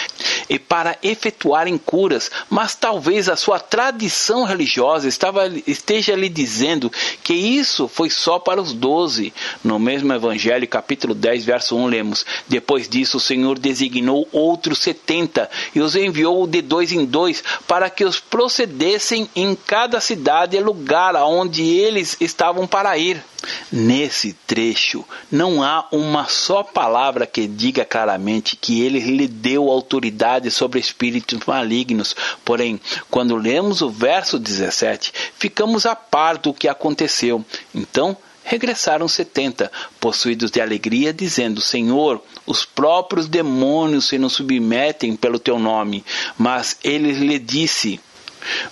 e 0.49 0.59
para 0.59 0.97
efetuarem 1.03 1.77
curas, 1.77 2.31
mas 2.49 2.75
talvez 2.75 3.29
a 3.29 3.37
sua 3.37 3.59
tradição 3.59 4.45
religiosa 4.45 5.09
estava, 5.09 5.47
esteja 5.67 6.15
lhe 6.15 6.29
dizendo 6.29 6.91
que 7.23 7.35
isso 7.35 7.89
foi 7.89 8.09
só 8.09 8.39
para 8.39 8.61
os 8.61 8.73
doze. 8.73 9.33
No 9.63 9.79
mesmo 9.79 10.13
Evangelho, 10.13 10.67
capítulo 10.69 11.15
10, 11.15 11.45
verso 11.45 11.77
1, 11.77 11.87
lemos: 11.87 12.25
Depois 12.49 12.89
disso, 12.89 13.17
o 13.19 13.21
Senhor 13.21 13.59
designou 13.59 14.29
outros 14.33 14.79
setenta 14.79 15.51
e 15.75 15.81
os 15.81 15.97
enviou 15.97 16.47
de 16.47 16.63
dois 16.63 16.93
em 16.93 17.05
dois 17.05 17.43
para 17.67 17.91
que 17.91 18.05
os 18.05 18.21
procedessem 18.21 19.29
em 19.35 19.55
cada 19.55 20.01
cidade 20.01 20.57
e 20.57 20.61
lugar 20.61 21.17
aonde 21.17 21.63
eles 21.63 22.17
estavam 22.21 22.67
para 22.67 22.97
ir. 22.97 23.23
Nesse 23.71 24.33
trecho, 24.47 25.05
não 25.31 25.63
há 25.63 25.87
uma 25.91 26.27
só 26.27 26.63
palavra 26.63 27.27
que 27.27 27.47
diga 27.47 27.85
claramente 27.85 28.57
que 28.57 28.81
ele 28.83 29.01
lhe 29.01 29.27
deu 29.27 29.71
autoridade 29.71 30.51
sobre 30.51 30.79
espíritos 30.79 31.41
malignos. 31.47 32.15
Porém, 32.45 32.81
quando 33.11 33.37
lemos 33.37 33.83
o 33.83 33.91
verso 33.91 34.39
17, 34.39 35.13
ficamos 35.39 35.85
a 35.85 35.97
par 35.97 36.39
do 36.39 36.55
que 36.55 36.69
aconteceu. 36.69 37.45
Então, 37.75 38.17
regressaram 38.45 39.09
setenta, 39.09 39.71
possuídos 39.99 40.51
de 40.51 40.61
alegria, 40.61 41.13
dizendo: 41.13 41.61
Senhor, 41.61 42.23
os 42.47 42.65
próprios 42.65 43.27
demônios 43.27 44.07
se 44.07 44.19
nos 44.19 44.35
submetem 44.35 45.17
pelo 45.17 45.39
teu 45.39 45.59
nome. 45.59 46.05
Mas 46.39 46.79
ele 46.85 47.13
lhe 47.13 47.39
disse: 47.39 48.01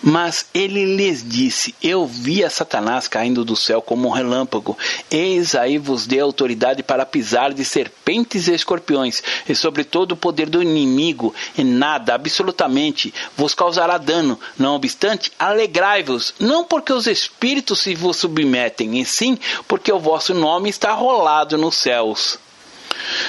mas 0.02 0.46
ele 0.54 0.96
lhes 0.96 1.24
disse: 1.26 1.74
Eu 1.82 2.06
vi 2.06 2.44
a 2.44 2.50
Satanás 2.50 3.08
caindo 3.08 3.44
do 3.44 3.56
céu 3.56 3.80
como 3.80 4.08
um 4.08 4.12
relâmpago. 4.12 4.76
Eis 5.10 5.54
aí 5.54 5.78
vos 5.78 6.06
dei 6.06 6.20
autoridade 6.20 6.82
para 6.82 7.06
pisar 7.06 7.52
de 7.52 7.64
serpentes 7.64 8.48
e 8.48 8.54
escorpiões, 8.54 9.22
e 9.48 9.54
sobre 9.54 9.84
todo 9.84 10.12
o 10.12 10.16
poder 10.16 10.48
do 10.48 10.62
inimigo, 10.62 11.34
e 11.56 11.64
nada, 11.64 12.14
absolutamente, 12.14 13.12
vos 13.36 13.54
causará 13.54 13.98
dano. 13.98 14.38
Não 14.58 14.74
obstante, 14.74 15.32
alegrai-vos, 15.38 16.34
não 16.38 16.64
porque 16.64 16.92
os 16.92 17.06
espíritos 17.06 17.80
se 17.80 17.94
vos 17.94 18.16
submetem, 18.16 19.00
e 19.00 19.04
sim 19.04 19.38
porque 19.66 19.92
o 19.92 19.98
vosso 19.98 20.34
nome 20.34 20.68
está 20.68 20.92
rolado 20.92 21.58
nos 21.58 21.76
céus. 21.76 22.38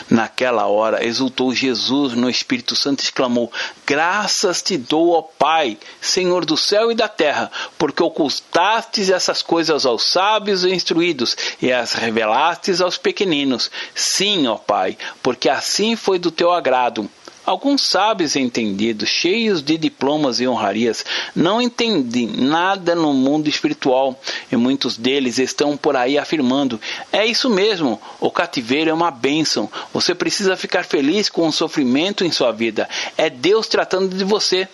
Naquela 0.10 0.67
hora 0.67 1.05
exultou 1.05 1.53
Jesus 1.53 2.13
no 2.13 2.29
Espírito 2.29 2.75
Santo 2.75 3.01
e 3.01 3.03
exclamou: 3.03 3.51
Graças 3.86 4.62
te 4.62 4.77
dou, 4.77 5.12
ó 5.12 5.22
Pai, 5.22 5.77
Senhor 6.00 6.45
do 6.45 6.57
céu 6.57 6.91
e 6.91 6.95
da 6.95 7.07
terra, 7.07 7.51
porque 7.77 8.03
ocultastes 8.03 9.10
essas 9.10 9.41
coisas 9.41 9.86
aos 9.86 10.03
sábios 10.03 10.63
e 10.63 10.74
instruídos 10.74 11.36
e 11.62 11.72
as 11.72 11.93
revelastes 11.93 12.81
aos 12.81 12.98
pequeninos. 12.98 13.72
Sim, 13.93 14.48
ó 14.48 14.55
Pai, 14.55 14.98
porque 15.22 15.50
assim 15.50 15.95
foi 15.95 16.19
do 16.19 16.31
teu 16.31 16.51
agrado. 16.51 17.10
Alguns 17.46 17.84
sábios 17.84 18.36
entendidos, 18.36 19.08
cheios 19.08 19.62
de 19.62 19.78
diplomas 19.78 20.40
e 20.40 20.48
honrarias, 20.48 21.06
não 21.36 21.62
entendem 21.62 22.28
nada 22.28 22.96
no 22.96 23.14
mundo 23.14 23.48
espiritual 23.48 24.20
e 24.52 24.56
muitos 24.56 24.98
deles 24.98 25.38
estão 25.38 25.78
por 25.78 25.96
aí 25.96 26.18
afirmando: 26.18 26.82
é 27.12 27.25
isso 27.25 27.50
mesmo, 27.50 28.02
o 28.20 28.32
cativeiro 28.32 28.90
é 28.90 28.94
uma 28.94 29.12
bênção. 29.12 29.70
Você 29.94 30.16
precisa 30.16 30.58
ficar 30.58 30.86
feliz 30.86 31.30
com 31.30 31.48
o 31.48 31.52
sofrimento 31.52 32.25
em 32.25 32.32
sua 32.32 32.52
vida. 32.52 32.90
É 33.16 33.30
Deus 33.30 33.68
tratando 33.68 34.16
de 34.16 34.24
você. 34.24 34.68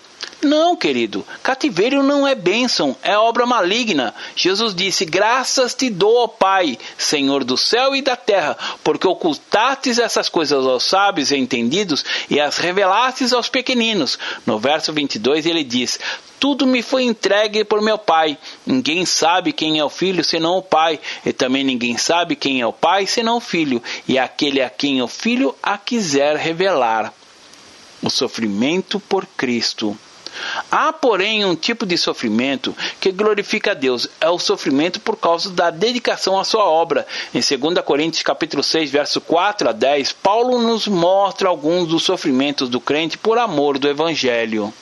Não, 0.44 0.76
querido, 0.76 1.26
cativeiro 1.44 2.02
não 2.02 2.28
é 2.28 2.34
bênção, 2.34 2.96
é 3.04 3.16
obra 3.16 3.46
maligna. 3.46 4.14
Jesus 4.36 4.74
disse: 4.74 5.06
Graças 5.06 5.76
te 5.76 5.88
dou, 5.88 6.24
ó 6.24 6.28
Pai, 6.28 6.80
Senhor 6.98 7.44
do 7.44 7.56
céu 7.56 7.96
e 7.96 8.02
da 8.02 8.16
terra, 8.16 8.58
porque 8.84 9.08
ocultastes 9.08 10.00
essas 10.00 10.30
coisas 10.30 10.66
aos 10.66 10.84
sábios 10.84 11.32
e 11.32 11.38
entendidos 11.38 12.04
e 12.28 12.40
as 12.40 12.58
revelastes 12.58 13.34
aos 13.34 13.50
pequeninos. 13.50 14.18
No 14.46 14.58
verso 14.58 14.92
22 14.92 15.46
ele 15.46 15.64
diz: 15.64 16.00
tudo 16.40 16.66
me 16.66 16.82
foi 16.82 17.04
entregue 17.04 17.64
por 17.64 17.80
meu 17.84 18.00
Pai. 18.00 18.36
Ninguém 18.66 19.06
sabe 19.06 19.54
quem 19.54 19.78
é 19.78 19.86
o 19.86 19.90
Filho 19.90 20.24
senão 20.24 20.58
o 20.58 20.64
Pai, 20.64 21.00
e 21.24 21.32
também 21.32 21.64
ninguém 21.64 22.00
sabe 22.00 22.36
quem 22.36 22.62
é 22.62 22.66
o 22.66 22.74
Pai 22.74 23.06
senão 23.06 23.38
o 23.38 23.40
Filho, 23.40 23.82
e 24.08 24.18
aquele 24.18 24.60
a 24.60 24.72
quem 24.72 25.04
o 25.04 25.08
Filho 25.08 25.56
a 25.62 25.78
quiser 25.78 26.36
revelar. 26.36 27.14
O 28.02 28.10
sofrimento 28.10 29.00
por 29.00 29.28
Cristo. 29.28 29.96
Há, 30.72 30.94
porém, 30.94 31.46
um 31.46 31.56
tipo 31.56 31.86
de 31.86 31.98
sofrimento 31.98 32.76
que 33.00 33.12
glorifica 33.12 33.72
a 33.72 33.74
Deus, 33.74 34.08
é 34.20 34.30
o 34.30 34.40
sofrimento 34.40 35.00
por 35.00 35.18
causa 35.18 35.50
da 35.50 35.70
dedicação 35.70 36.40
à 36.40 36.44
sua 36.44 36.66
obra. 36.66 37.06
Em 37.34 37.40
2 37.40 37.84
Coríntios 37.86 38.24
capítulo 38.24 38.64
6, 38.64 38.90
verso 38.90 39.22
4 39.22 39.70
a 39.70 39.72
10, 39.72 40.14
Paulo 40.14 40.60
nos 40.60 40.88
mostra 40.88 41.50
alguns 41.50 41.88
dos 41.88 42.04
sofrimentos 42.04 42.70
do 42.70 42.80
crente 42.80 43.18
por 43.18 43.38
amor 43.38 43.78
do 43.78 43.88
evangelho. 43.88 44.74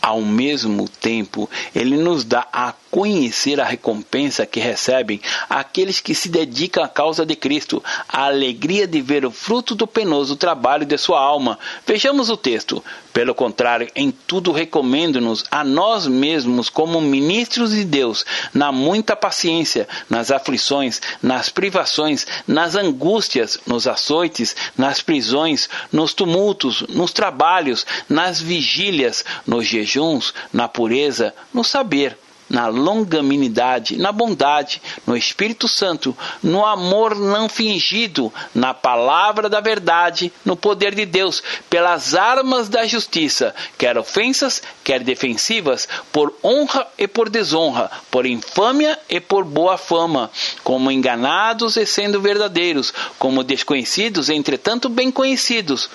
Ao 0.00 0.20
mesmo 0.22 0.88
tempo, 0.88 1.48
ele 1.74 1.96
nos 1.96 2.24
dá 2.24 2.46
a 2.52 2.72
conhecer 2.90 3.60
a 3.60 3.64
recompensa 3.64 4.44
que 4.44 4.58
recebem 4.58 5.20
aqueles 5.48 6.00
que 6.00 6.14
se 6.14 6.28
dedicam 6.28 6.82
à 6.82 6.88
causa 6.88 7.24
de 7.24 7.36
Cristo, 7.36 7.82
a 8.08 8.24
alegria 8.24 8.86
de 8.86 9.00
ver 9.00 9.24
o 9.24 9.30
fruto 9.30 9.74
do 9.74 9.86
penoso 9.86 10.36
trabalho 10.36 10.84
de 10.84 10.98
sua 10.98 11.20
alma. 11.20 11.58
Vejamos 11.86 12.30
o 12.30 12.36
texto. 12.36 12.82
Pelo 13.12 13.34
contrário, 13.34 13.90
em 13.94 14.10
tudo 14.10 14.52
recomendo-nos 14.52 15.44
a 15.50 15.64
nós 15.64 16.06
mesmos 16.06 16.68
como 16.68 17.00
ministros 17.00 17.72
de 17.72 17.84
Deus, 17.84 18.24
na 18.54 18.70
muita 18.70 19.16
paciência, 19.16 19.88
nas 20.08 20.30
aflições, 20.30 21.00
nas 21.20 21.48
privações, 21.48 22.26
nas 22.46 22.76
angústias, 22.76 23.58
nos 23.66 23.88
açoites, 23.88 24.54
nas 24.76 25.02
prisões, 25.02 25.68
nos 25.92 26.14
tumultos, 26.14 26.82
nos 26.88 27.12
trabalhos, 27.12 27.84
nas 28.08 28.40
vigílias, 28.40 29.24
nos 29.44 29.66
jejuns, 29.66 30.32
na 30.52 30.68
pureza, 30.68 31.34
no 31.52 31.64
saber 31.64 32.16
na 32.50 32.66
longanimidade, 32.66 33.96
na 33.96 34.10
bondade, 34.10 34.82
no 35.06 35.16
Espírito 35.16 35.68
Santo, 35.68 36.16
no 36.42 36.66
amor 36.66 37.14
não 37.14 37.48
fingido, 37.48 38.32
na 38.52 38.74
palavra 38.74 39.48
da 39.48 39.60
verdade, 39.60 40.32
no 40.44 40.56
poder 40.56 40.92
de 40.92 41.06
Deus, 41.06 41.40
pelas 41.70 42.14
armas 42.16 42.68
da 42.68 42.84
justiça, 42.84 43.54
quer 43.78 43.96
ofensas, 43.96 44.60
quer 44.82 45.04
defensivas, 45.04 45.88
por 46.10 46.34
honra 46.42 46.86
e 46.98 47.06
por 47.06 47.30
desonra, 47.30 47.88
por 48.10 48.26
infâmia 48.26 48.98
e 49.08 49.20
por 49.20 49.44
boa 49.44 49.78
fama, 49.78 50.28
como 50.64 50.90
enganados 50.90 51.76
e 51.76 51.86
sendo 51.86 52.20
verdadeiros, 52.20 52.92
como 53.16 53.44
desconhecidos, 53.44 54.28
entretanto 54.28 54.88
bem 54.88 55.12
conhecidos, 55.12 55.88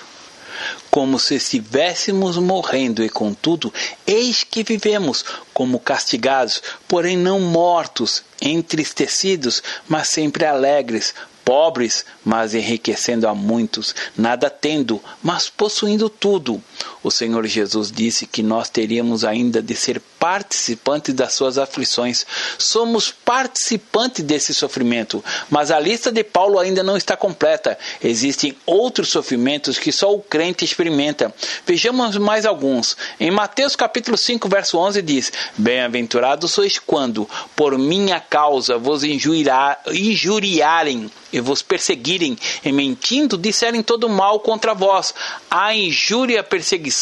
como 0.96 1.18
se 1.18 1.34
estivéssemos 1.34 2.38
morrendo, 2.38 3.04
e 3.04 3.10
contudo, 3.10 3.70
eis 4.06 4.42
que 4.42 4.62
vivemos 4.62 5.22
como 5.52 5.78
castigados, 5.78 6.62
porém 6.88 7.18
não 7.18 7.38
mortos, 7.38 8.22
entristecidos, 8.40 9.62
mas 9.86 10.08
sempre 10.08 10.46
alegres, 10.46 11.14
pobres, 11.44 12.06
mas 12.24 12.54
enriquecendo 12.54 13.28
a 13.28 13.34
muitos, 13.34 13.94
nada 14.16 14.48
tendo, 14.48 14.98
mas 15.22 15.50
possuindo 15.50 16.08
tudo. 16.08 16.62
O 17.06 17.10
Senhor 17.12 17.46
Jesus 17.46 17.92
disse 17.92 18.26
que 18.26 18.42
nós 18.42 18.68
teríamos 18.68 19.24
ainda 19.24 19.62
de 19.62 19.76
ser 19.76 20.02
participantes 20.18 21.14
das 21.14 21.34
suas 21.34 21.56
aflições. 21.56 22.26
Somos 22.58 23.12
participantes 23.12 24.24
desse 24.24 24.52
sofrimento, 24.52 25.24
mas 25.48 25.70
a 25.70 25.78
lista 25.78 26.10
de 26.10 26.24
Paulo 26.24 26.58
ainda 26.58 26.82
não 26.82 26.96
está 26.96 27.16
completa. 27.16 27.78
Existem 28.02 28.56
outros 28.66 29.08
sofrimentos 29.08 29.78
que 29.78 29.92
só 29.92 30.12
o 30.12 30.20
crente 30.20 30.64
experimenta. 30.64 31.32
Vejamos 31.64 32.16
mais 32.16 32.44
alguns. 32.44 32.96
Em 33.20 33.30
Mateus 33.30 33.76
capítulo 33.76 34.16
5, 34.16 34.48
verso 34.48 34.76
11 34.76 35.00
diz: 35.00 35.32
Bem-aventurados 35.56 36.50
sois 36.50 36.76
quando, 36.76 37.30
por 37.54 37.78
minha 37.78 38.18
causa, 38.18 38.78
vos 38.78 39.04
injuriarem 39.04 41.08
e 41.32 41.40
vos 41.40 41.62
perseguirem, 41.62 42.36
e 42.64 42.72
mentindo 42.72 43.36
disserem 43.36 43.82
todo 43.82 44.08
mal 44.08 44.40
contra 44.40 44.74
vós. 44.74 45.14
A 45.50 45.74
injúria, 45.74 46.42
perseguição, 46.42 46.95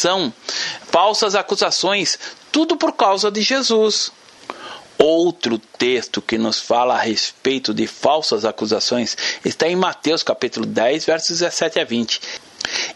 falsas 0.90 1.34
acusações, 1.34 2.18
tudo 2.50 2.76
por 2.76 2.92
causa 2.92 3.30
de 3.30 3.42
Jesus. 3.42 4.12
Outro 4.96 5.58
texto 5.58 6.22
que 6.22 6.38
nos 6.38 6.60
fala 6.60 6.94
a 6.94 7.00
respeito 7.00 7.74
de 7.74 7.86
falsas 7.86 8.44
acusações 8.44 9.16
está 9.44 9.68
em 9.68 9.74
Mateus 9.74 10.22
capítulo 10.22 10.64
10, 10.64 11.04
versos 11.04 11.38
17 11.40 11.80
a 11.80 11.84
20. 11.84 12.20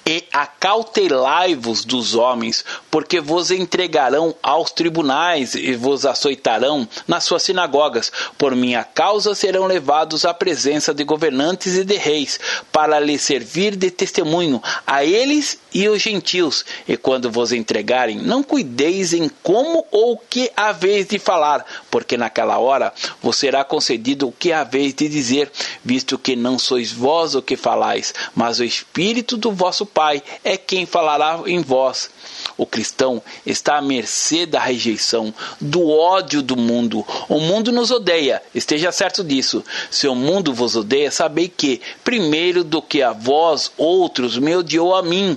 E 0.06 0.24
acautelai-vos 0.32 1.84
dos 1.84 2.14
homens, 2.14 2.64
porque 2.90 3.20
vos 3.20 3.50
entregarão 3.50 4.34
aos 4.42 4.70
tribunais 4.70 5.54
e 5.54 5.74
vos 5.74 6.06
açoitarão 6.06 6.88
nas 7.06 7.24
suas 7.24 7.42
sinagogas. 7.42 8.10
Por 8.36 8.56
minha 8.56 8.84
causa 8.84 9.34
serão 9.34 9.66
levados 9.66 10.24
à 10.24 10.32
presença 10.32 10.94
de 10.94 11.04
governantes 11.04 11.76
e 11.76 11.84
de 11.84 11.96
reis, 11.96 12.40
para 12.72 12.98
lhes 12.98 13.22
servir 13.22 13.76
de 13.76 13.90
testemunho 13.90 14.62
a 14.86 15.04
eles 15.04 15.58
e 15.74 15.88
os 15.88 16.00
gentios. 16.00 16.64
E 16.86 16.96
quando 16.96 17.30
vos 17.30 17.52
entregarem, 17.52 18.16
não 18.16 18.42
cuideis 18.42 19.12
em 19.12 19.28
como 19.42 19.86
ou 19.90 20.16
que 20.16 20.50
haveis 20.56 21.06
de 21.06 21.18
falar, 21.18 21.64
porque 21.90 22.16
naquela 22.16 22.58
hora 22.58 22.92
vos 23.22 23.36
será 23.36 23.64
concedido 23.64 24.28
o 24.28 24.32
que 24.32 24.52
haveis 24.52 24.94
de 24.94 25.08
dizer, 25.08 25.50
visto 25.84 26.18
que 26.18 26.34
não 26.34 26.58
sois 26.58 26.92
vós 26.92 27.34
o 27.34 27.42
que 27.42 27.56
falais, 27.56 28.14
mas 28.34 28.58
o 28.58 28.64
Espírito 28.64 29.36
do 29.36 29.57
vosso 29.58 29.84
Pai 29.84 30.22
é 30.44 30.56
quem 30.56 30.86
falará 30.86 31.40
em 31.46 31.60
vós. 31.60 32.08
O 32.56 32.64
cristão 32.64 33.22
está 33.44 33.78
à 33.78 33.82
mercê 33.82 34.46
da 34.46 34.60
rejeição, 34.60 35.34
do 35.60 35.90
ódio 35.90 36.40
do 36.40 36.56
mundo. 36.56 37.04
O 37.28 37.40
mundo 37.40 37.72
nos 37.72 37.90
odeia, 37.90 38.40
esteja 38.54 38.92
certo 38.92 39.22
disso. 39.22 39.64
Se 39.90 40.06
o 40.06 40.14
mundo 40.14 40.54
vos 40.54 40.76
odeia, 40.76 41.10
sabei 41.10 41.48
que, 41.48 41.80
primeiro 42.02 42.62
do 42.62 42.80
que 42.80 43.02
a 43.02 43.12
vós, 43.12 43.72
outros 43.76 44.38
me 44.38 44.56
odiou 44.56 44.94
a 44.94 45.02
mim. 45.02 45.36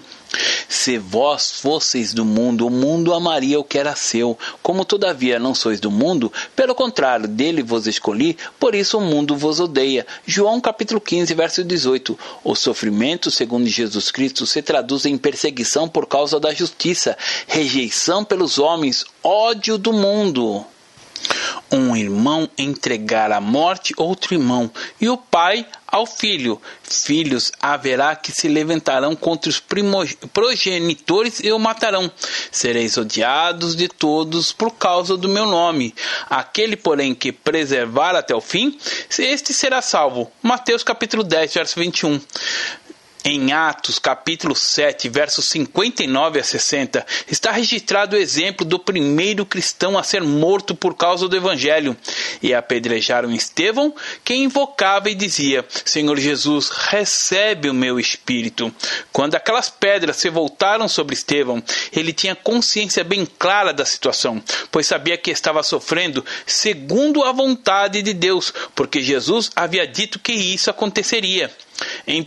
Se 0.69 0.97
vós 0.97 1.51
fosseis 1.51 2.13
do 2.13 2.23
mundo, 2.23 2.65
o 2.65 2.69
mundo 2.69 3.13
amaria 3.13 3.59
o 3.59 3.63
que 3.63 3.77
era 3.77 3.95
seu. 3.95 4.37
Como 4.61 4.85
todavia 4.85 5.37
não 5.37 5.53
sois 5.53 5.79
do 5.79 5.91
mundo, 5.91 6.31
pelo 6.55 6.73
contrário, 6.73 7.27
dele 7.27 7.61
vos 7.61 7.87
escolhi, 7.87 8.37
por 8.59 8.73
isso 8.73 8.97
o 8.97 9.01
mundo 9.01 9.35
vos 9.35 9.59
odeia. 9.59 10.07
João 10.25 10.61
capítulo 10.61 11.01
15, 11.01 11.33
verso 11.33 11.63
18. 11.63 12.17
O 12.43 12.55
sofrimento, 12.55 13.29
segundo 13.29 13.67
Jesus 13.67 14.11
Cristo, 14.11 14.45
se 14.45 14.61
traduz 14.61 15.05
em 15.05 15.17
perseguição 15.17 15.89
por 15.89 16.07
causa 16.07 16.39
da 16.39 16.53
justiça, 16.53 17.17
rejeição 17.47 18.23
pelos 18.23 18.57
homens, 18.57 19.05
ódio 19.23 19.77
do 19.77 19.91
mundo 19.91 20.65
um 21.71 21.95
irmão 21.95 22.49
entregar 22.57 23.31
à 23.31 23.39
morte 23.39 23.93
outro 23.97 24.33
irmão, 24.33 24.69
e 24.99 25.09
o 25.09 25.17
pai 25.17 25.65
ao 25.87 26.05
filho. 26.05 26.61
Filhos 26.83 27.51
haverá 27.61 28.15
que 28.15 28.31
se 28.31 28.47
levantarão 28.47 29.15
contra 29.15 29.49
os 29.49 29.59
progenitores 30.33 31.39
e 31.41 31.51
o 31.51 31.59
matarão. 31.59 32.11
Sereis 32.51 32.97
odiados 32.97 33.75
de 33.75 33.87
todos 33.87 34.51
por 34.51 34.71
causa 34.71 35.15
do 35.17 35.29
meu 35.29 35.45
nome. 35.45 35.93
Aquele, 36.29 36.75
porém, 36.75 37.13
que 37.13 37.31
preservar 37.31 38.15
até 38.15 38.33
o 38.33 38.41
fim, 38.41 38.77
este 39.19 39.53
será 39.53 39.81
salvo. 39.81 40.31
Mateus 40.41 40.83
capítulo 40.83 41.23
10, 41.23 41.53
verso 41.53 41.79
21. 41.79 42.19
Em 43.23 43.53
Atos, 43.53 43.99
capítulo 43.99 44.55
7, 44.55 45.07
versos 45.07 45.45
59 45.49 46.39
a 46.39 46.43
60, 46.43 47.05
está 47.29 47.51
registrado 47.51 48.15
o 48.15 48.19
exemplo 48.19 48.65
do 48.65 48.79
primeiro 48.79 49.45
cristão 49.45 49.95
a 49.95 50.01
ser 50.01 50.23
morto 50.23 50.73
por 50.73 50.95
causa 50.95 51.27
do 51.27 51.35
evangelho. 51.35 51.95
E 52.41 52.51
apedrejaram 52.51 53.31
Estevão, 53.31 53.93
que 54.25 54.33
invocava 54.33 55.07
e 55.07 55.13
dizia: 55.13 55.63
Senhor 55.85 56.17
Jesus, 56.17 56.69
recebe 56.69 57.69
o 57.69 57.75
meu 57.75 57.99
espírito. 57.99 58.73
Quando 59.11 59.35
aquelas 59.35 59.69
pedras 59.69 60.15
se 60.15 60.27
voltaram 60.27 60.87
sobre 60.87 61.13
Estevão, 61.13 61.61
ele 61.93 62.13
tinha 62.13 62.35
consciência 62.35 63.03
bem 63.03 63.27
clara 63.37 63.71
da 63.71 63.85
situação, 63.85 64.41
pois 64.71 64.87
sabia 64.87 65.15
que 65.15 65.29
estava 65.29 65.61
sofrendo 65.61 66.25
segundo 66.47 67.23
a 67.23 67.31
vontade 67.31 68.01
de 68.01 68.15
Deus, 68.15 68.51
porque 68.73 68.99
Jesus 68.99 69.51
havia 69.55 69.85
dito 69.85 70.17
que 70.17 70.33
isso 70.33 70.71
aconteceria. 70.71 71.51
Em 72.05 72.21
1 72.21 72.25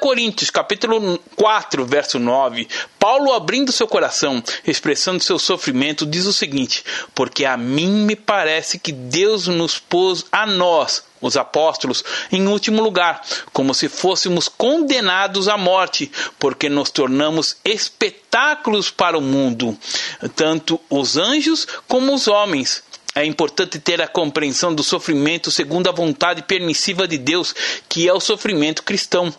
Coríntios, 0.00 0.50
capítulo 0.50 1.18
4, 1.36 1.84
verso 1.84 2.18
9, 2.18 2.68
Paulo 2.98 3.32
abrindo 3.32 3.72
seu 3.72 3.86
coração, 3.86 4.42
expressando 4.66 5.22
seu 5.22 5.38
sofrimento, 5.38 6.06
diz 6.06 6.26
o 6.26 6.32
seguinte: 6.32 6.84
Porque 7.14 7.44
a 7.44 7.56
mim 7.56 8.04
me 8.04 8.16
parece 8.16 8.78
que 8.78 8.92
Deus 8.92 9.46
nos 9.46 9.78
pôs 9.78 10.24
a 10.32 10.46
nós, 10.46 11.04
os 11.20 11.36
apóstolos, 11.36 12.04
em 12.30 12.46
último 12.46 12.82
lugar, 12.82 13.22
como 13.52 13.74
se 13.74 13.88
fôssemos 13.88 14.48
condenados 14.48 15.48
à 15.48 15.56
morte, 15.56 16.10
porque 16.38 16.68
nos 16.68 16.90
tornamos 16.90 17.56
espetáculos 17.64 18.90
para 18.90 19.18
o 19.18 19.22
mundo, 19.22 19.76
tanto 20.36 20.80
os 20.88 21.16
anjos 21.16 21.66
como 21.88 22.14
os 22.14 22.28
homens. 22.28 22.82
É 23.14 23.24
importante 23.24 23.78
ter 23.78 24.02
a 24.02 24.08
compreensão 24.08 24.74
do 24.74 24.82
sofrimento 24.82 25.50
segundo 25.50 25.88
a 25.88 25.92
vontade 25.92 26.42
permissiva 26.42 27.06
de 27.06 27.16
Deus, 27.16 27.54
que 27.88 28.08
é 28.08 28.12
o 28.12 28.18
sofrimento 28.20 28.82
cristão 28.82 29.32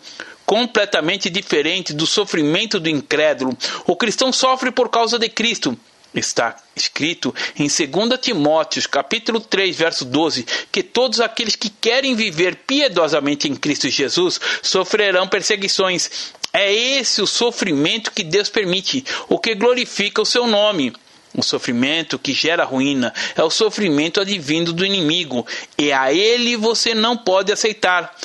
completamente 0.46 1.28
diferente 1.28 1.92
do 1.92 2.06
sofrimento 2.06 2.80
do 2.80 2.88
incrédulo. 2.88 3.56
O 3.86 3.94
cristão 3.94 4.32
sofre 4.32 4.70
por 4.70 4.88
causa 4.88 5.18
de 5.18 5.28
Cristo. 5.28 5.76
Está 6.14 6.56
escrito 6.74 7.34
em 7.58 7.66
2 7.66 8.18
Timóteo, 8.18 8.88
capítulo 8.88 9.38
3, 9.38 9.76
verso 9.76 10.04
12, 10.06 10.46
que 10.72 10.82
todos 10.82 11.20
aqueles 11.20 11.56
que 11.56 11.68
querem 11.68 12.14
viver 12.14 12.56
piedosamente 12.66 13.48
em 13.48 13.54
Cristo 13.54 13.90
Jesus 13.90 14.40
sofrerão 14.62 15.28
perseguições. 15.28 16.32
É 16.50 16.72
esse 16.72 17.20
o 17.20 17.26
sofrimento 17.26 18.10
que 18.12 18.24
Deus 18.24 18.48
permite, 18.48 19.04
o 19.28 19.38
que 19.38 19.54
glorifica 19.54 20.22
o 20.22 20.26
seu 20.26 20.46
nome. 20.46 20.94
O 21.36 21.42
sofrimento 21.42 22.18
que 22.18 22.32
gera 22.32 22.64
ruína 22.64 23.12
é 23.34 23.42
o 23.42 23.50
sofrimento 23.50 24.20
advindo 24.20 24.72
do 24.72 24.86
inimigo, 24.86 25.46
e 25.76 25.92
a 25.92 26.12
ele 26.12 26.56
você 26.56 26.94
não 26.94 27.16
pode 27.16 27.52
aceitar. 27.52 28.16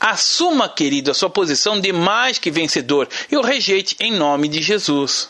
Assuma, 0.00 0.68
querido, 0.68 1.12
a 1.12 1.14
sua 1.14 1.30
posição 1.30 1.80
de 1.80 1.92
mais 1.92 2.38
que 2.38 2.50
vencedor 2.50 3.08
e 3.30 3.36
o 3.36 3.42
rejeite 3.42 3.94
em 4.00 4.12
nome 4.12 4.48
de 4.48 4.60
Jesus. 4.60 5.28